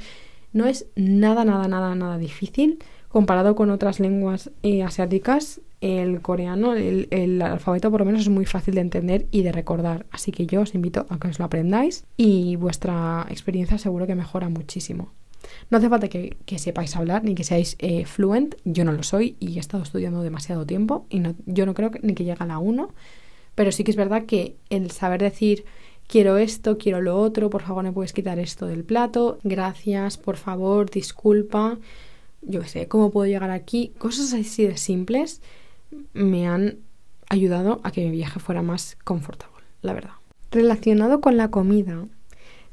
[0.53, 2.77] no es nada, nada, nada, nada difícil
[3.09, 5.61] comparado con otras lenguas eh, asiáticas.
[5.81, 10.05] El coreano, el, alfabeto por lo menos es muy fácil de entender y de recordar.
[10.11, 14.15] Así que yo os invito a que os lo aprendáis y vuestra experiencia seguro que
[14.15, 15.11] mejora muchísimo.
[15.69, 18.55] No hace falta que, sepáis hablar ni que seáis eh, fluent.
[18.65, 21.91] Yo no lo soy y he estado estudiando demasiado tiempo y no, yo no creo
[22.01, 22.89] ni que llegue a la 1.
[23.55, 25.63] Pero sí que es verdad que el saber decir
[26.07, 30.37] quiero esto, quiero lo otro, por favor me puedes quitar esto del plato, gracias, por
[30.37, 31.77] favor, disculpa,
[32.41, 35.41] yo qué sé, cómo puedo llegar aquí, cosas así de simples
[36.13, 36.77] me han
[37.29, 40.11] ayudado a que mi viaje fuera más confortable, la verdad.
[40.51, 42.05] Relacionado con la comida,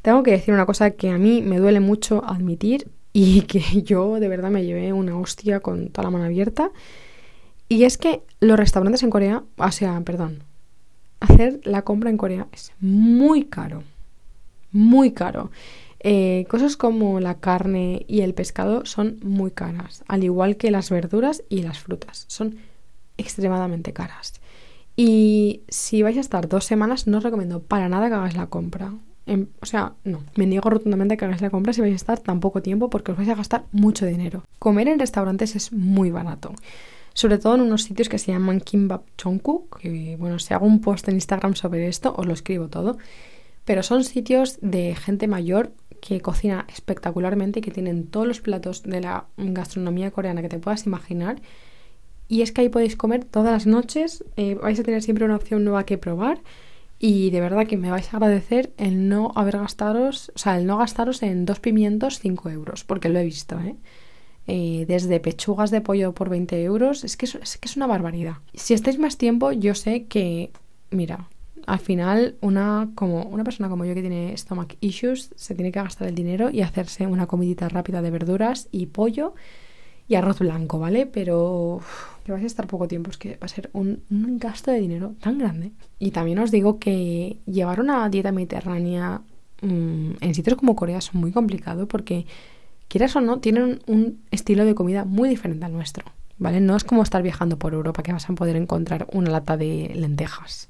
[0.02, 4.20] tengo que decir una cosa que a mí me duele mucho admitir y que yo
[4.20, 6.70] de verdad me llevé una hostia con toda la mano abierta.
[7.68, 10.44] Y es que los restaurantes en Corea, o sea, perdón,
[11.20, 13.82] hacer la compra en Corea es muy caro.
[14.70, 15.50] Muy caro.
[16.08, 20.88] Eh, cosas como la carne y el pescado son muy caras, al igual que las
[20.90, 22.26] verduras y las frutas.
[22.28, 22.58] Son
[23.16, 24.40] extremadamente caras.
[24.94, 28.46] Y si vais a estar dos semanas, no os recomiendo para nada que hagáis la
[28.46, 28.92] compra
[29.60, 32.20] o sea, no, me niego rotundamente a que hagáis la compra si vais a estar
[32.20, 34.44] tan poco tiempo porque os vais a gastar mucho dinero.
[34.58, 36.54] Comer en restaurantes es muy barato.
[37.12, 40.80] Sobre todo en unos sitios que se llaman Kimbap Chongkuk, que bueno, si hago un
[40.80, 42.98] post en Instagram sobre esto, os lo escribo todo.
[43.64, 49.00] Pero son sitios de gente mayor que cocina espectacularmente, que tienen todos los platos de
[49.00, 51.40] la gastronomía coreana que te puedas imaginar.
[52.28, 55.36] Y es que ahí podéis comer todas las noches, eh, vais a tener siempre una
[55.36, 56.40] opción nueva que probar
[56.98, 60.66] y de verdad que me vais a agradecer el no haber gastaros, o sea, el
[60.66, 63.76] no gastaros en dos pimientos 5 euros, porque lo he visto, ¿eh?
[64.46, 64.84] ¿eh?
[64.88, 68.38] desde pechugas de pollo por 20 euros, es que es, que es una barbaridad.
[68.54, 70.50] Si estáis más tiempo, yo sé que,
[70.90, 71.28] mira,
[71.66, 75.82] al final una, como, una persona como yo que tiene stomach issues se tiene que
[75.82, 79.34] gastar el dinero y hacerse una comidita rápida de verduras y pollo
[80.08, 81.06] y arroz blanco, ¿vale?
[81.06, 81.80] Pero
[82.24, 84.02] que vais a estar poco tiempo, es que va a ser un,
[84.38, 85.72] gasto de dinero tan grande.
[85.98, 89.22] Y también os digo que llevar una dieta mediterránea
[89.62, 92.26] mm, en sitios como Corea es muy complicado porque,
[92.86, 96.04] quieras o no, tienen un estilo de comida muy diferente al nuestro,
[96.38, 96.60] ¿vale?
[96.60, 99.90] No es como estar viajando por Europa que vas a poder encontrar una lata de
[99.96, 100.68] lentejas.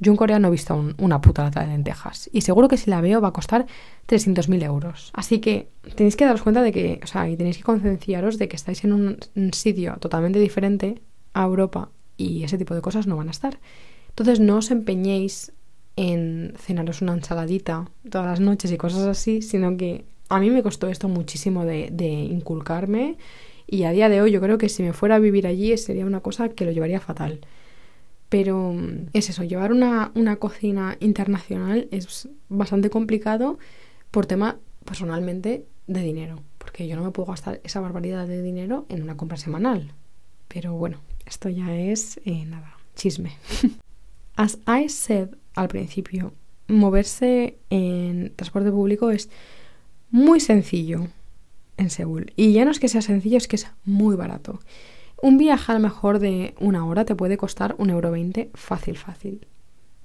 [0.00, 2.30] Yo en Corea no he visto una puta lata de lentejas.
[2.32, 3.66] Y seguro que si la veo va a costar
[4.06, 5.10] 300.000 euros.
[5.12, 8.48] Así que tenéis que daros cuenta de que, o sea, y tenéis que concienciaros de
[8.48, 9.18] que estáis en un,
[9.52, 11.02] sitio totalmente diferente
[11.34, 13.58] a Europa y ese tipo de cosas no van a estar.
[14.10, 15.52] Entonces no os empeñéis
[15.96, 20.62] en cenaros una ensaladita todas las noches y cosas así, sino que a mí me
[20.62, 23.16] costó esto muchísimo de, de inculcarme
[23.66, 26.06] y a día de hoy yo creo que si me fuera a vivir allí sería
[26.06, 27.40] una cosa que lo llevaría fatal.
[28.28, 33.58] Pero mm, es eso, llevar una, cocina internacional es bastante complicado
[34.10, 38.86] por tema personalmente de dinero, porque yo no me puedo gastar esa barbaridad de dinero
[38.88, 39.92] en una compra semanal.
[40.48, 43.32] Pero bueno, esto ya es eh, nada, chisme.
[44.36, 46.32] As I said al principio,
[46.68, 49.28] moverse en transporte público es
[50.10, 51.08] muy sencillo
[51.76, 52.32] en Seúl.
[52.36, 54.60] Y ya no es que sea sencillo, es que es muy barato.
[55.20, 58.96] Un viaje a lo mejor de una hora te puede costar un euro veinte fácil,
[58.96, 59.46] fácil.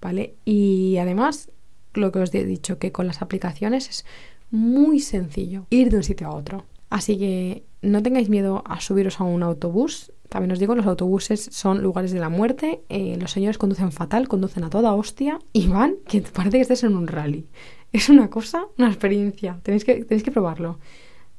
[0.01, 0.35] ¿Vale?
[0.43, 1.49] Y además,
[1.93, 4.05] lo que os he dicho, que con las aplicaciones es
[4.51, 6.65] muy sencillo ir de un sitio a otro.
[6.89, 10.11] Así que no tengáis miedo a subiros a un autobús.
[10.29, 12.81] También os digo, los autobuses son lugares de la muerte.
[12.89, 16.83] Eh, los señores conducen fatal, conducen a toda hostia y van que parece que estés
[16.83, 17.47] en un rally.
[17.91, 19.59] Es una cosa, una experiencia.
[19.63, 20.79] Tenéis que, tenéis que probarlo.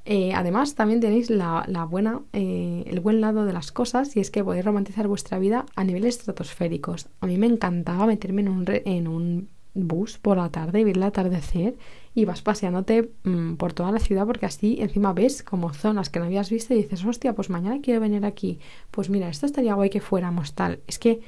[0.07, 4.31] Eh, además, también tenéis la, buena, eh, el buen lado de las cosas y es
[4.31, 7.09] que podéis romantizar vuestra vida a niveles estratosféricos.
[7.21, 10.97] A mí me encantaba meterme en un, en un bus por la tarde y ver
[10.97, 11.77] el atardecer
[12.15, 16.21] y vas paseándote mm, por toda la ciudad porque así encima ves como zonas que
[16.21, 18.61] no habías visto y dices, hostia, pues mañana quiero venir aquí.
[18.91, 20.81] Pues mira, esto estaría guay que fuéramos tal.
[20.87, 21.21] Es que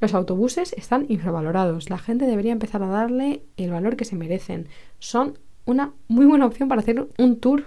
[0.00, 1.90] los autobuses están infravalorados.
[1.90, 4.68] La gente debería empezar a darle el valor que se merecen.
[5.00, 7.66] Son una muy buena opción para hacer un tour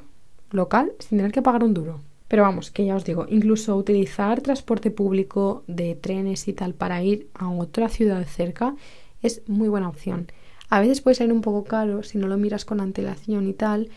[0.52, 2.00] local sin tener que pagar un duro.
[2.28, 7.04] Pero vamos, que ya os digo, incluso utilizar transporte público de trenes y tal para
[7.04, 8.76] ir a otra ciudad cerca
[9.22, 10.28] es muy buena opción.
[10.70, 13.90] A veces puede ser un poco caro si no lo miras con antelación y tal,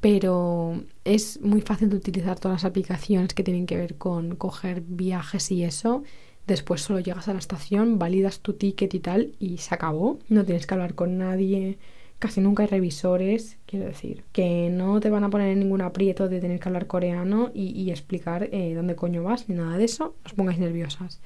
[0.00, 4.82] pero es muy fácil de utilizar todas las aplicaciones que tienen que ver con coger
[4.86, 6.02] viajes y eso.
[6.46, 10.18] Después solo llegas a la estación, validas tu ticket y tal y se acabó.
[10.28, 11.78] No tienes que hablar con nadie
[12.20, 16.28] casi nunca hay revisores, quiero decir, que no te van a poner en ningún aprieto
[16.28, 20.14] de tener que hablar coreano y, explicar eh, dónde coño vas, ni nada de eso,
[20.24, 21.20] os pongáis nerviosas.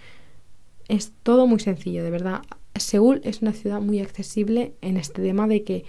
[0.89, 2.43] Es todo muy sencillo, de verdad.
[2.77, 5.85] Seúl es una ciudad muy accesible en este tema de que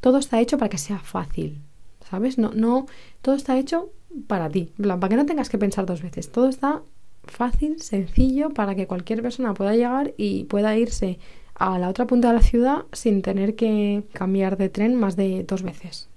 [0.00, 1.60] todo está hecho para que sea fácil,
[2.08, 2.38] ¿sabes?
[2.38, 2.86] No, no,
[3.20, 3.92] todo está hecho
[4.26, 6.32] para ti, para que no tengas que pensar dos veces.
[6.32, 6.82] Todo está
[7.24, 11.18] fácil, sencillo, para que cualquier persona pueda llegar y pueda irse
[11.58, 15.44] a la otra punta de la ciudad sin tener que cambiar de tren más de
[15.44, 16.08] dos veces.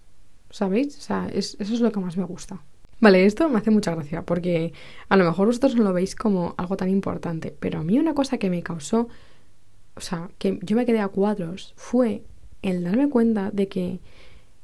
[0.52, 0.98] ¿Sabéis?
[0.98, 2.62] O sea, eso es lo que más me gusta.
[3.00, 4.74] Vale, esto me hace mucha gracia porque
[5.10, 8.14] a lo mejor vosotros no lo veis como algo tan importante, pero a mí una
[8.14, 9.08] cosa que me causó,
[9.96, 12.22] o sea, que yo me quedé a cuadros, fue
[12.62, 14.00] el darme cuenta de que,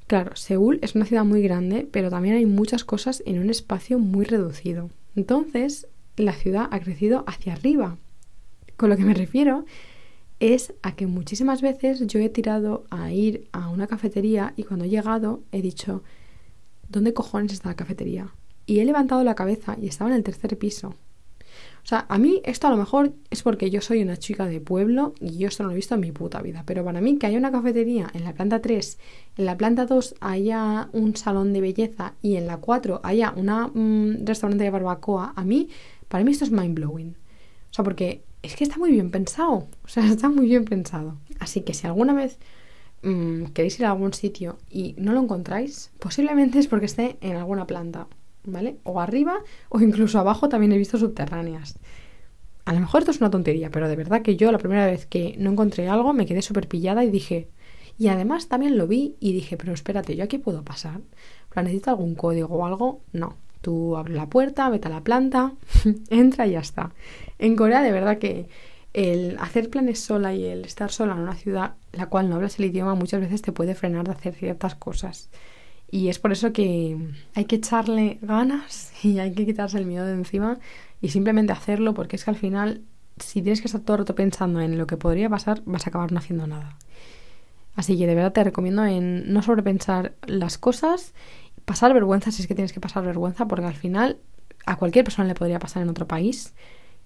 [0.06, 3.98] claro, Seúl es una ciudad muy grande, pero también hay muchas cosas en un espacio
[3.98, 4.92] muy reducido.
[5.16, 7.98] Entonces, la ciudad ha crecido hacia arriba.
[8.76, 9.66] Con lo que me refiero
[10.40, 14.86] es a que muchísimas veces yo he tirado a ir a una cafetería y cuando
[14.86, 16.04] he llegado he dicho,
[16.90, 18.34] ¿dónde cojones está la cafetería?
[18.66, 20.96] Y he levantado la cabeza y estaba en el tercer piso.
[21.84, 24.60] O sea, a mí esto a lo mejor es porque yo soy una chica de
[24.60, 26.64] pueblo y yo esto no lo he visto en mi puta vida.
[26.66, 29.00] Pero para mí que haya una cafetería en la planta 3,
[29.38, 34.20] en la planta 2 haya un salón de belleza y en la 4 haya un
[34.26, 35.70] restaurante de barbacoa, a mí,
[36.10, 37.16] para mí esto es mind blowing.
[37.72, 39.68] O sea, porque es que está muy bien pensado.
[39.84, 41.18] O sea, está muy bien pensado.
[41.40, 42.40] Así que si alguna vez
[43.04, 47.36] mm, queréis ir a algún sitio y no lo encontráis, posiblemente es porque esté en
[47.36, 48.08] alguna planta,
[48.44, 48.78] ¿vale?
[48.84, 51.78] O arriba o incluso abajo también he visto subterráneas.
[52.66, 55.06] A lo mejor esto es una tontería, pero de verdad que yo la primera vez
[55.06, 57.50] que no encontré algo me quedé súper pillada y dije...
[58.00, 61.02] Y además también lo vi y dije, pero espérate, ¿yo aquí puedo pasar?
[61.56, 63.02] ¿Necesito algún código o algo?
[63.12, 63.36] No.
[63.62, 65.54] Tú abres la puerta, vete a la planta,
[66.10, 66.92] entra y ya está.
[67.40, 68.48] En Corea de verdad que
[68.94, 72.60] el hacer planes sola y el estar sola en una ciudad la cual no hablas
[72.60, 75.30] el idioma muchas veces te puede frenar de hacer ciertas cosas.
[75.90, 76.98] Y es por eso que
[77.34, 80.60] hay que echarle ganas y hay que quitarse el miedo de encima
[81.02, 82.82] y simplemente hacerlo porque es que al final
[83.20, 85.90] si tienes que estar todo el rato pensando en lo que podría pasar vas a
[85.90, 86.78] acabar no haciendo nada.
[87.76, 91.14] Así que de verdad te recomiendo en no sobrepensar las cosas,
[91.68, 94.18] pasar vergüenza si es que tienes que pasar vergüenza porque al final
[94.66, 96.54] a cualquier persona le podría pasar en otro país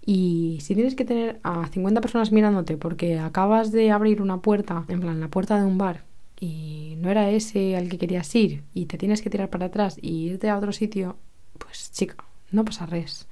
[0.05, 4.85] y si tienes que tener a 50 personas mirándote porque acabas de abrir una puerta,
[4.87, 6.03] en plan la puerta de un bar,
[6.39, 9.97] y no era ese al que querías ir, y te tienes que tirar para atrás
[9.99, 11.17] y irte a otro sitio,
[11.57, 12.15] pues chica,
[12.51, 13.27] no pasa res.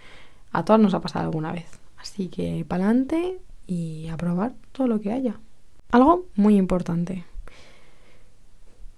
[0.51, 1.79] A todas nos ha pasado alguna vez.
[1.97, 5.39] Así que para adelante y a probar todo lo que haya.
[5.91, 7.23] Algo muy importante,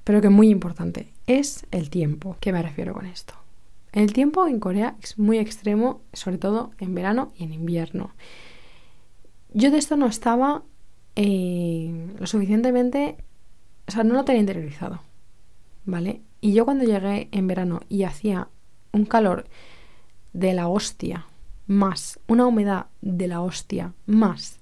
[0.04, 2.38] pero que muy importante, es el tiempo.
[2.40, 3.34] ¿Qué me refiero con esto?
[3.92, 8.12] El tiempo en Corea es muy extremo, sobre todo en verano y en invierno.
[9.54, 10.64] Yo de esto no estaba
[11.16, 13.18] eh, lo suficientemente,
[13.88, 15.02] o sea, no lo tenía interiorizado,
[15.86, 16.22] ¿vale?
[16.40, 18.48] Y yo cuando llegué en verano y hacía
[18.94, 19.46] un calor
[20.32, 21.26] de la hostia,
[21.68, 24.60] más una humedad de la hostia, más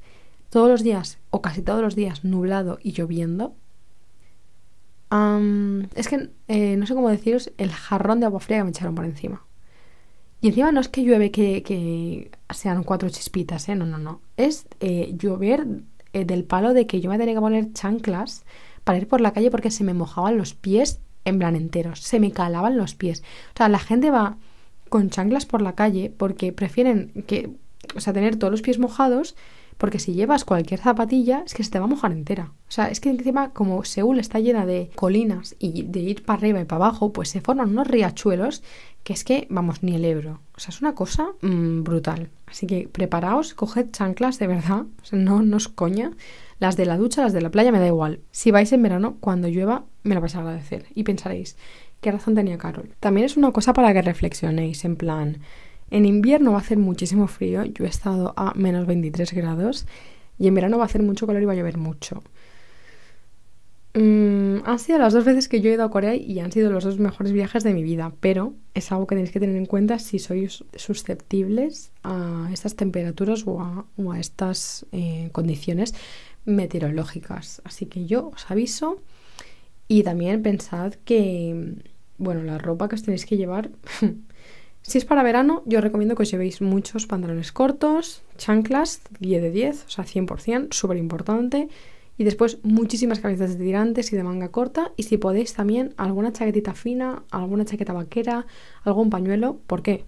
[0.50, 3.54] todos los días o casi todos los días nublado y lloviendo,
[5.12, 8.96] es que eh, no sé cómo deciros el jarrón de agua fría que me echaron
[8.96, 9.46] por encima.
[10.42, 13.76] Y encima no es que llueve que, sean cuatro chispitas, ¿eh?
[13.76, 14.22] No, no, no.
[14.38, 15.68] Es eh, llover
[16.14, 18.46] eh, del palo de que yo me tenía que poner chanclas
[18.84, 22.02] para ir por la calle porque se me mojaban los pies en plan enteros.
[22.02, 23.24] Se me calaban los pies.
[23.54, 24.38] O sea, la gente va
[24.88, 27.52] con chanclas por la calle porque prefieren que,
[27.96, 29.36] o sea, tener todos los pies mojados
[29.80, 32.52] porque si llevas cualquier zapatilla es que se te va a mojar entera.
[32.68, 36.38] O sea, es que encima como Seúl está llena de colinas y de ir para
[36.38, 38.62] arriba y para abajo, pues se forman unos riachuelos
[39.04, 40.42] que es que, vamos, ni el Ebro.
[40.58, 42.30] O sea, es una cosa mm, brutal.
[42.46, 46.12] Así que preparaos, coged chanclas de verdad, o sea, no, no os coña.
[46.60, 48.20] Las de la ducha, las de la playa, me da igual.
[48.32, 50.88] Si vais en verano, cuando llueva, me lo vais a agradecer.
[50.94, 51.56] Y pensaréis,
[52.02, 52.96] ¿qué razón tenía Carol?
[53.00, 55.38] También es una cosa para que reflexionéis, en plan,
[55.92, 59.86] en invierno va a hacer muchísimo frío, yo he estado a menos 23 grados
[60.38, 62.24] y en verano va a hacer mucho calor y va a llover mucho.
[63.96, 66.72] Mm, han sido las dos veces que yo he ido a Corea y han sido
[66.72, 69.66] los dos mejores viajes de mi vida, pero es algo que tenéis que tener en
[69.66, 75.96] cuenta si sois susceptibles a estas temperaturas o a, estas eh, condiciones
[76.46, 77.62] meteorológicas.
[77.66, 79.02] Así que yo os aviso
[79.88, 81.76] y también pensad que,
[82.20, 83.72] bueno, la ropa que os tenéis que llevar
[84.82, 89.52] Si es para verano, yo recomiendo que os llevéis muchos pantalones cortos, chanclas, 10 de
[89.52, 91.70] 10, o sea, 100%, súper importante.
[92.18, 94.92] Y después muchísimas camisetas de tirantes y de manga corta.
[94.98, 98.46] Y si podéis también alguna chaquetita fina, alguna chaqueta vaquera,
[98.84, 99.60] algún pañuelo.
[99.68, 100.06] ¿Por qué?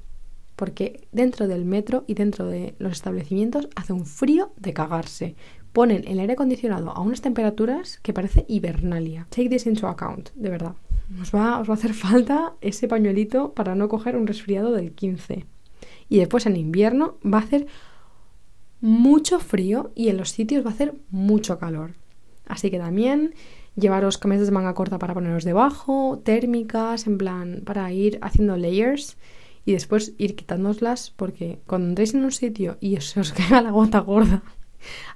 [0.55, 5.35] Porque dentro del metro y dentro de los establecimientos hace un frío de cagarse.
[5.71, 9.25] ponen el aire acondicionado a unas temperaturas que parece hibernalia.
[9.29, 10.75] Take this into account, de verdad.
[11.19, 14.93] Os va, os va a hacer falta ese pañuelito para no coger un resfriado del
[14.93, 15.45] 15.
[16.09, 17.67] Y después en invierno va a hacer
[18.79, 21.91] mucho frío y en los sitios va a hacer mucho calor.
[22.47, 23.33] Así que también
[23.75, 29.17] llevaros camisas de manga corta para poneros debajo, térmicas, en plan, para ir haciendo layers
[29.65, 33.71] y después ir quitándolas porque cuando entréis en un sitio y se os caiga la
[33.71, 34.43] gota gorda,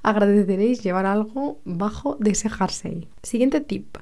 [0.03, 3.07] agradeceréis llevar algo bajo de ese jersey.
[3.23, 3.97] Siguiente tip.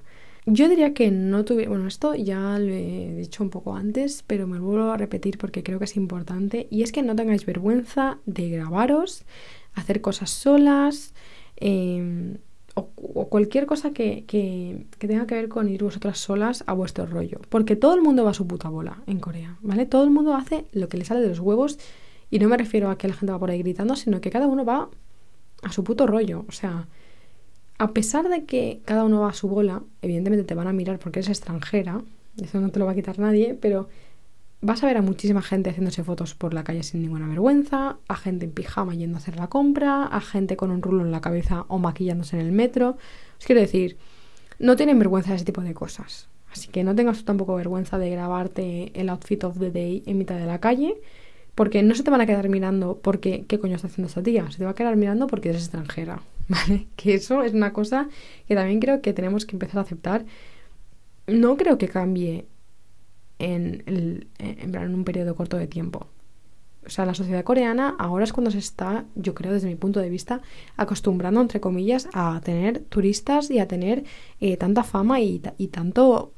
[0.45, 4.45] Yo diría que no tuve, bueno, esto ya lo he dicho un poco antes, pero
[4.45, 7.45] me lo vuelvo a repetir porque creo que es importante, y es que no tengáis
[7.45, 9.23] vergüenza de grabaros,
[9.73, 11.13] hacer cosas solas,
[11.55, 12.37] em,
[12.75, 12.87] o,
[13.29, 17.39] cualquier cosa que, que, tenga que ver con ir vosotras solas a vuestro rollo.
[17.49, 19.85] Porque todo el mundo va a su puta bola en Corea, ¿vale?
[19.85, 21.77] Todo el mundo hace lo que le sale de los huevos
[22.31, 24.47] y no me refiero a que la gente va por ahí gritando, sino que cada
[24.47, 24.89] uno va
[25.61, 26.45] a su puto rollo.
[26.47, 26.87] O sea,
[27.83, 30.99] a pesar de que cada uno va a su bola, evidentemente te van a mirar
[30.99, 32.01] porque eres extranjera,
[32.41, 33.89] eso no te lo va a quitar nadie, pero
[34.61, 38.15] vas a ver a muchísima gente haciéndose fotos por la calle sin ninguna vergüenza, a
[38.15, 41.19] gente en pijama yendo a hacer la compra, a gente con un rulo en la
[41.19, 42.95] cabeza o maquillándose en el metro.
[43.37, 43.97] Os quiero decir,
[44.59, 46.29] no tienen vergüenza de ese tipo de cosas.
[46.53, 50.37] Así que no tengas tampoco vergüenza de grabarte el outfit of the day en mitad
[50.37, 51.01] de la calle,
[51.53, 54.49] porque no se te van a quedar mirando porque qué coño está haciendo esta tía,
[54.51, 56.87] se te va a quedar mirando porque eres extranjera, ¿vale?
[56.95, 58.09] Que eso es una cosa
[58.47, 60.25] que también creo que tenemos que empezar a aceptar.
[61.27, 62.45] No creo que cambie
[63.39, 66.07] en, el, en, un periodo corto de tiempo.
[66.85, 70.01] O sea, la sociedad coreana ahora es cuando se está, yo creo desde mi punto
[70.01, 70.41] de vista,
[70.75, 74.03] acostumbrando, entre comillas, a tener turistas y a tener
[74.41, 76.33] eh, tanta fama y, y tanto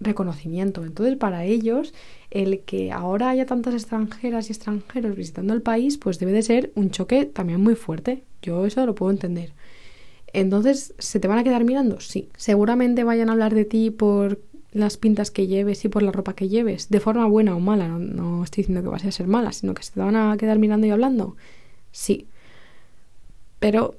[0.00, 0.84] reconocimiento.
[0.84, 1.94] Entonces, para ellos,
[2.30, 6.72] el que ahora haya tantas extranjeras y extranjeros visitando el país, pues debe de ser
[6.74, 8.24] un choque también muy fuerte.
[8.42, 9.52] Yo eso lo puedo entender.
[10.32, 12.00] Entonces, ¿se te van a quedar mirando?
[12.00, 12.28] Sí.
[12.36, 14.40] Seguramente vayan a hablar de ti por
[14.72, 17.88] las pintas que lleves y por la ropa que lleves, de forma buena o mala,
[17.88, 20.58] no, estoy diciendo que vas a ser mala, sino que se te van a quedar
[20.58, 21.36] mirando y hablando.
[21.90, 22.28] Sí.
[23.58, 23.96] Pero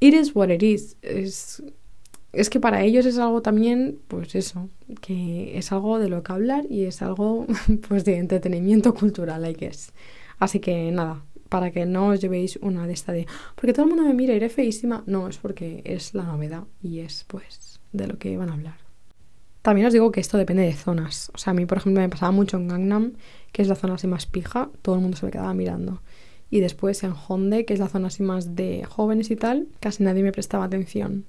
[0.00, 0.96] it is what it is.
[1.02, 1.62] Es,
[2.32, 4.68] es que para ellos es algo también, pues eso,
[5.00, 7.46] que es algo de lo que hablar y es algo,
[7.88, 9.92] pues, de entretenimiento cultural, I guess.
[10.38, 13.90] Así que nada, para que no os llevéis una de esta de, porque todo el
[13.90, 15.02] mundo me mira, iré feísima.
[15.06, 18.86] No, es porque es la novedad y es, pues, de lo que van a hablar.
[19.62, 21.30] También os digo que esto depende de zonas.
[21.34, 23.14] O sea, a mí, por ejemplo, me pasaba mucho en Gangnam,
[23.50, 26.02] que es la zona así más pija, todo el mundo se me quedaba mirando.
[26.50, 30.04] Y después en Honde, que es la zona así más de jóvenes y tal, casi
[30.04, 31.24] nadie me prestaba atención.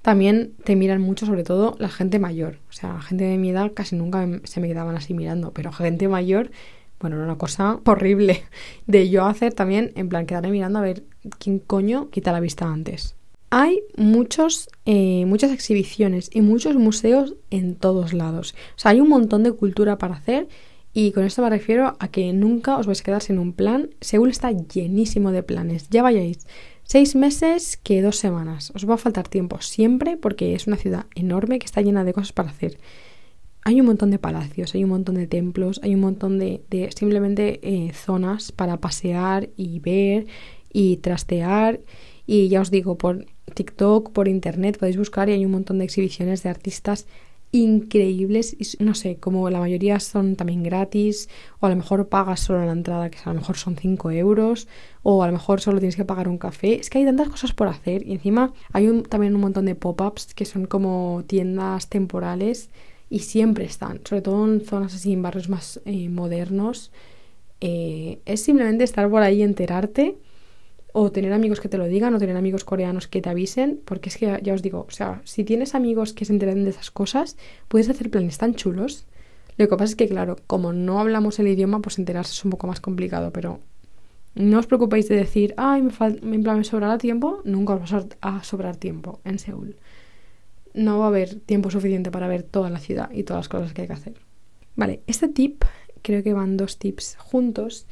[0.00, 2.60] También te miran mucho, sobre todo la gente mayor.
[2.70, 6.08] O sea, gente de mi edad casi nunca se me quedaban así mirando, pero gente
[6.08, 6.52] mayor,
[7.00, 8.44] bueno, era una cosa horrible
[8.86, 11.04] de yo hacer también, en plan, quedarme mirando a ver
[11.38, 13.16] quién coño quita la vista antes.
[13.50, 18.54] Hay muchos, eh, muchas exhibiciones y muchos museos en todos lados.
[18.76, 20.48] O sea, hay un montón de cultura para hacer
[20.92, 23.90] y con esto me refiero a que nunca os vais a quedar sin un plan.
[24.00, 25.90] Seúl está llenísimo de planes.
[25.90, 26.46] Ya vayáis
[26.84, 28.72] seis meses que dos semanas.
[28.74, 32.14] Os va a faltar tiempo siempre porque es una ciudad enorme que está llena de
[32.14, 32.78] cosas para hacer.
[33.66, 36.62] Hay un montón de palacios, hay un montón de templos, hay un montón de,
[36.94, 40.28] simplemente eh, zonas para pasear y ver
[40.72, 41.80] y trastear.
[42.28, 45.84] Y ya os digo, por TikTok, por internet, podéis buscar y hay un montón de
[45.84, 47.08] exhibiciones de artistas
[47.50, 52.38] increíbles y no sé, como la mayoría son también gratis o a lo mejor pagas
[52.38, 54.68] solo la entrada que a lo mejor son 5 euros
[55.02, 56.78] o a lo mejor solo tienes que pagar un café.
[56.78, 59.74] Es que hay tantas cosas por hacer y encima hay un, también un montón de
[59.74, 62.70] pop-ups que son como tiendas temporales
[63.08, 66.90] y siempre están, sobre todo en zonas así, en barrios más eh, modernos.
[67.60, 70.16] Eh, es simplemente estar por ahí y enterarte
[70.92, 74.08] o tener amigos que te lo digan o tener amigos coreanos que te avisen, porque
[74.08, 76.90] es que ya, os digo, o sea, si tienes amigos que se enteren de esas
[76.90, 77.36] cosas,
[77.68, 79.04] puedes hacer planes tan chulos.
[79.58, 82.50] Lo que pasa es que, claro, como no hablamos el idioma, pues enterarse es un
[82.50, 83.60] poco más complicado, pero
[84.34, 85.92] no os preocupéis de decir, ay, me,
[86.22, 89.76] me, me sobrará tiempo, nunca os va a sobrar tiempo en Seúl.
[90.76, 93.72] No va a haber tiempo suficiente para ver toda la ciudad y todas las cosas
[93.72, 94.14] que hay que hacer.
[94.76, 95.64] Vale, este tip,
[96.02, 97.86] creo que van dos tips juntos.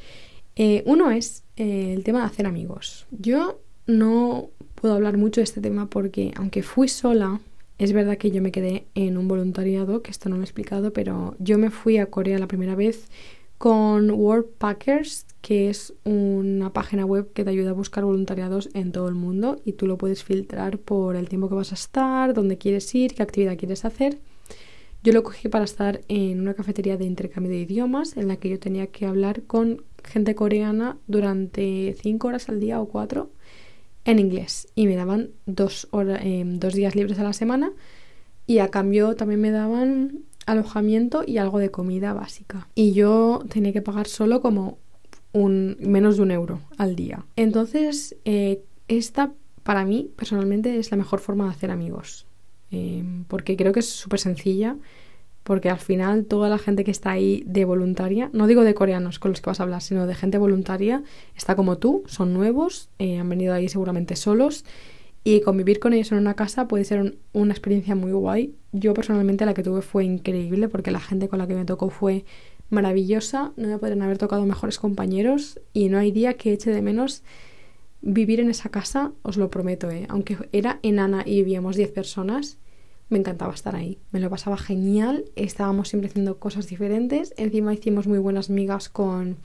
[0.55, 3.07] Eh, uno es eh, el tema de hacer amigos.
[3.11, 7.41] Yo no puedo hablar mucho de este tema porque aunque fui sola,
[7.77, 10.93] es verdad que yo me quedé en un voluntariado, que esto no lo he explicado,
[10.93, 13.09] pero yo me fui a Corea la primera vez
[13.57, 19.07] con Worldpackers, que es una página web que te ayuda a buscar voluntariados en todo
[19.07, 22.57] el mundo y tú lo puedes filtrar por el tiempo que vas a estar, dónde
[22.57, 24.17] quieres ir, qué actividad quieres hacer.
[25.03, 28.49] Yo lo cogí para estar en una cafetería de intercambio de idiomas en la que
[28.49, 33.29] yo tenía que hablar con gente coreana durante cinco horas al día o cuatro
[34.03, 35.87] en inglés y me daban dos,
[36.21, 37.71] em, dos días libres a la semana
[38.47, 42.67] y a cambio también me daban alojamiento y algo de comida básica.
[42.73, 44.79] Y yo tenía que pagar solo como
[45.35, 47.25] un menos de un euro al día.
[47.35, 49.33] Entonces, eh, esta
[49.63, 52.25] para mí personalmente es la mejor forma de hacer amigos.
[52.71, 54.77] Em, porque creo que es súper sencilla.
[55.43, 59.19] Porque al final toda la gente que está ahí de voluntaria, no digo de coreanos
[59.19, 61.03] con los que vas a hablar, sino de gente voluntaria,
[61.35, 64.65] está como tú, son nuevos, eh, han venido ahí seguramente solos
[65.23, 68.55] y convivir con ellos en una casa puede ser una experiencia muy guay.
[68.71, 71.89] Yo personalmente la que tuve fue increíble porque la gente con la que me tocó
[71.89, 72.25] fue
[72.69, 73.51] maravillosa.
[73.55, 77.23] No me podrían haber tocado mejores compañeros y no hay día que eche de menos
[78.01, 80.05] vivir en esa casa, os lo prometo, ¿eh?
[80.09, 82.59] aunque era enana y vivíamos 10 personas,
[83.09, 83.97] me encantaba estar ahí.
[84.11, 87.33] Me lo pasaba genial, estábamos siempre haciendo cosas diferentes.
[87.37, 89.37] Encima hicimos muy buenas migas con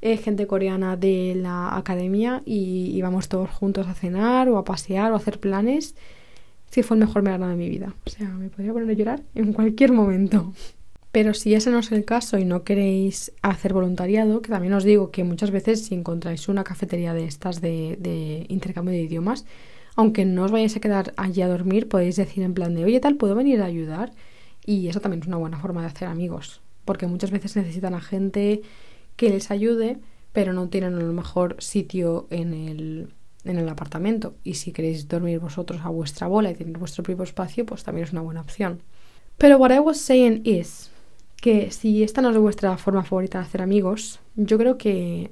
[0.00, 5.12] eh, gente coreana de la academia y íbamos todos juntos a cenar o a pasear
[5.12, 5.94] o a hacer planes.
[6.70, 7.94] Sí, fue el mejor verano de mi vida.
[8.06, 10.52] O sea, me podría poner a llorar en cualquier momento.
[11.12, 14.84] Pero si ese no es el caso y no queréis hacer voluntariado, que también os
[14.84, 19.46] digo que muchas veces si encontráis una cafetería de estas de, intercambio de idiomas,
[19.96, 23.00] aunque no os vayáis a quedar allí a dormir, podéis decir en plan de, oye
[23.00, 24.12] tal, ¿puedo venir a ayudar?
[24.66, 28.00] Y eso también es una buena forma de hacer amigos, porque muchas veces necesitan a
[28.00, 28.60] gente
[29.16, 29.98] que les ayude,
[30.32, 34.34] pero no tienen a lo mejor sitio en el, en el apartamento.
[34.44, 38.06] Y si queréis dormir vosotros a vuestra bola y tener vuestro propio espacio, pues también
[38.06, 38.82] es una buena opción.
[39.38, 40.90] Pero what I was saying is
[41.40, 45.30] que si esta no es vuestra forma favorita de hacer amigos, yo creo que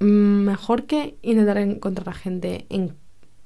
[0.00, 2.94] mejor que intentar encontrar a gente en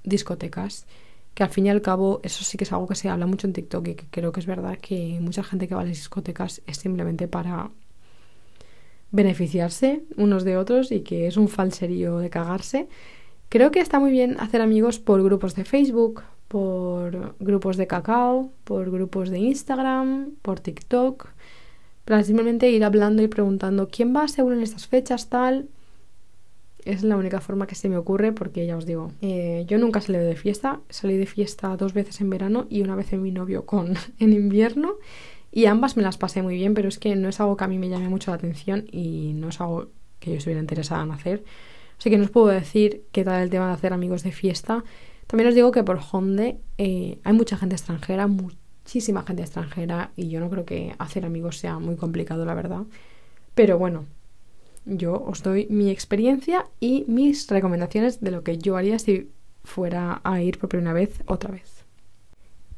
[0.05, 0.87] discotecas,
[1.35, 3.47] que al fin y al cabo eso sí que es algo que se habla mucho
[3.47, 5.97] en TikTok y que creo que es verdad que mucha gente que va a las
[5.97, 7.71] discotecas es simplemente para
[9.11, 12.89] beneficiarse unos de otros y que es un falserío de cagarse.
[13.49, 18.53] Creo que está muy bien hacer amigos por grupos de Facebook, por grupos de cacao,
[18.65, 21.34] por grupos de Instagram, por TikTok.
[22.07, 25.69] Simplemente ir hablando y preguntando quién va según en estas fechas, tal.
[26.85, 30.03] Es la única forma que se me ocurre porque ya os digo, eh, yo nunca
[30.03, 33.31] salí de fiesta, salí de fiesta dos veces en verano y una vez en mi
[33.31, 34.97] novio con en invierno
[35.51, 37.69] y ambas me las pasé muy bien, pero es que no es algo que a
[37.69, 39.89] mí me llame mucho la atención y no es algo
[40.19, 41.45] que yo estuviera interesada en hacer.
[41.97, 44.83] Así que no os puedo decir qué tal el tema de hacer amigos de fiesta.
[45.29, 48.27] También os digo que por Honde eh, hay mucha gente extranjera,
[48.85, 52.83] muchísima gente extranjera y yo no creo que hacer amigos sea muy complicado, la verdad.
[53.55, 54.07] Pero bueno,
[54.85, 59.31] yo os doy mi experiencia y mis recomendaciones de lo que yo haría si
[59.63, 61.85] fuera a ir por primera vez otra vez.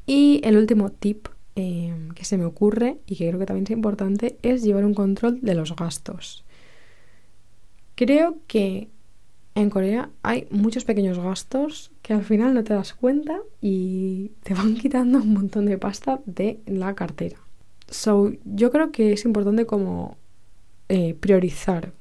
[0.05, 1.27] Y el último tip
[1.59, 4.93] Em, que se me ocurre y que creo que también es importante es llevar un
[4.93, 6.45] control de los gastos.
[7.95, 8.89] Creo que
[9.61, 14.53] en Corea hay muchos pequeños gastos que al final no te das cuenta y te
[14.53, 17.37] van quitando un montón de pasta de la cartera.
[17.89, 20.17] So, yo creo que es importante como
[20.89, 21.93] eh, priorizar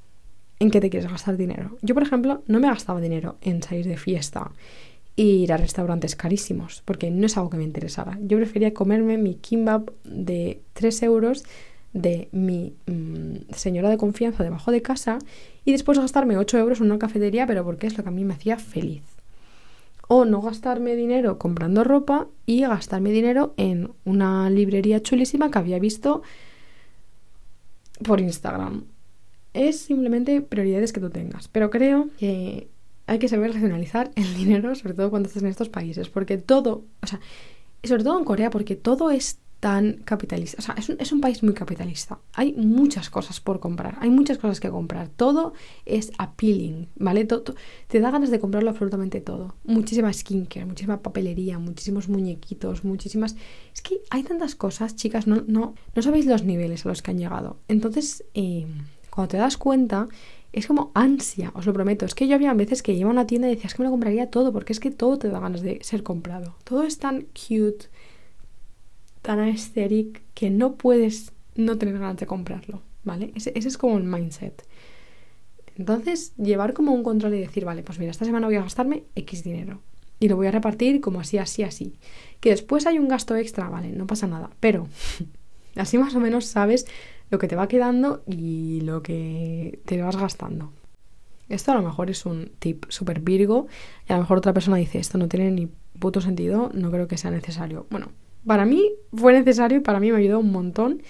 [0.59, 1.79] en qué te quieres gastar dinero.
[1.83, 4.51] Yo, por ejemplo, no me gastaba dinero en salir de fiesta,
[5.15, 8.19] ir a restaurantes carísimos, porque no es algo que me interesaba.
[8.21, 11.45] Yo prefería comerme mi kimbap de 3 euros
[11.93, 15.18] de mi mm, señora de confianza debajo de casa
[15.64, 18.24] y después gastarme 8 euros en una cafetería, pero porque es lo que a mí
[18.24, 19.03] me hacía feliz.
[20.09, 25.78] O no gastarme dinero comprando ropa y gastarme dinero en una librería chulísima que había
[25.78, 26.22] visto
[28.05, 28.84] por Instagram.
[29.53, 31.49] Es simplemente prioridades que tú tengas.
[31.49, 32.68] Pero creo que
[33.07, 36.84] hay que saber racionalizar el dinero, sobre todo cuando estás en estos países, porque todo,
[37.03, 37.20] o sea,
[37.84, 41.21] sobre todo en Corea, porque todo es tan capitalista, o sea, es un, es un
[41.21, 42.21] país muy capitalista.
[42.35, 45.55] Hay muchas cosas por comprar, hay muchas cosas que comprar, todo
[45.85, 47.25] es appealing, ¿vale?
[47.25, 47.57] Todo,
[47.89, 49.57] te da ganas de comprarlo absolutamente todo.
[49.64, 53.35] Muchísima skincare, muchísima papelería, muchísimos muñequitos, muchísimas...
[53.75, 57.11] Es que hay tantas cosas, chicas, no, no, no sabéis los niveles a los que
[57.11, 57.57] han llegado.
[57.67, 58.69] Entonces, eh,
[59.11, 60.07] cuando te das cuenta
[60.53, 62.07] es como ansia, os lo prometo.
[62.07, 63.91] Es que yo había veces que iba a una tienda y decías que me lo
[63.91, 66.55] compraría todo, porque es que todo te da ganas de ser comprado.
[66.64, 67.89] Todo es tan cute,
[69.27, 73.33] tan aesthetic, que no puedes no tener ganas de comprarlo, ¿vale?
[73.35, 74.62] Ese, ese es como el mindset.
[75.77, 79.03] Entonces, llevar como un control y decir, vale, pues mira, esta semana voy a gastarme
[79.16, 79.81] X dinero.
[80.20, 81.97] Y lo voy a repartir como así, así, así.
[82.39, 84.51] Que después hay un gasto extra, vale, no pasa nada.
[84.61, 84.87] Pero
[85.74, 86.87] así más o menos sabes
[87.29, 90.72] lo que te va quedando y lo que te vas gastando.
[91.49, 93.66] Esto a lo mejor es un tip súper virgo
[94.09, 95.68] y a lo mejor otra persona dice esto no tiene ni
[95.99, 97.87] puto sentido, no creo que sea necesario.
[97.91, 98.12] Bueno,
[98.47, 101.03] para mí fue necesario y para mí me ayudó un montón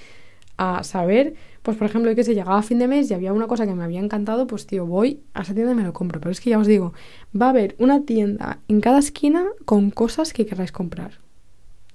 [0.57, 1.35] a saber
[1.67, 3.75] pues por ejemplo, que se llegaba a fin de mes y había una cosa que
[3.75, 6.21] me había encantado, pues tío, voy a esa tienda y me lo compro.
[6.21, 6.93] Pero es que ya os digo,
[7.35, 11.19] va a haber una tienda en cada esquina con cosas que queráis comprar.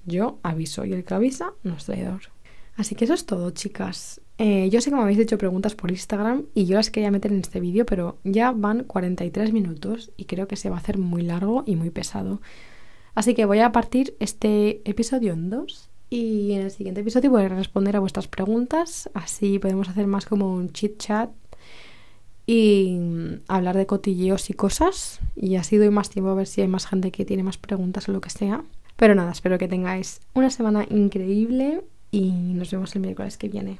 [0.04, 2.20] Yo aviso y el que avisa no es traidor.
[2.76, 4.20] Así que eso es todo, chicas.
[4.36, 7.32] Eh, yo sé que me habéis hecho preguntas por Instagram y yo las quería meter
[7.32, 10.98] en este vídeo, pero ya van 43 minutos y creo que se va a hacer
[10.98, 12.42] muy largo y muy pesado.
[13.14, 17.44] Así que voy a partir este episodio en dos y en el siguiente episodio voy
[17.44, 21.30] a responder a vuestras preguntas, así podemos hacer más como un chit chat
[22.46, 22.98] y
[23.48, 25.20] hablar de cotilleos y cosas.
[25.36, 28.08] Y así doy más tiempo a ver si hay más gente que tiene más preguntas
[28.08, 28.64] o lo que sea.
[28.96, 33.78] Pero nada, espero que tengáis una semana increíble y nos vemos el miércoles que viene.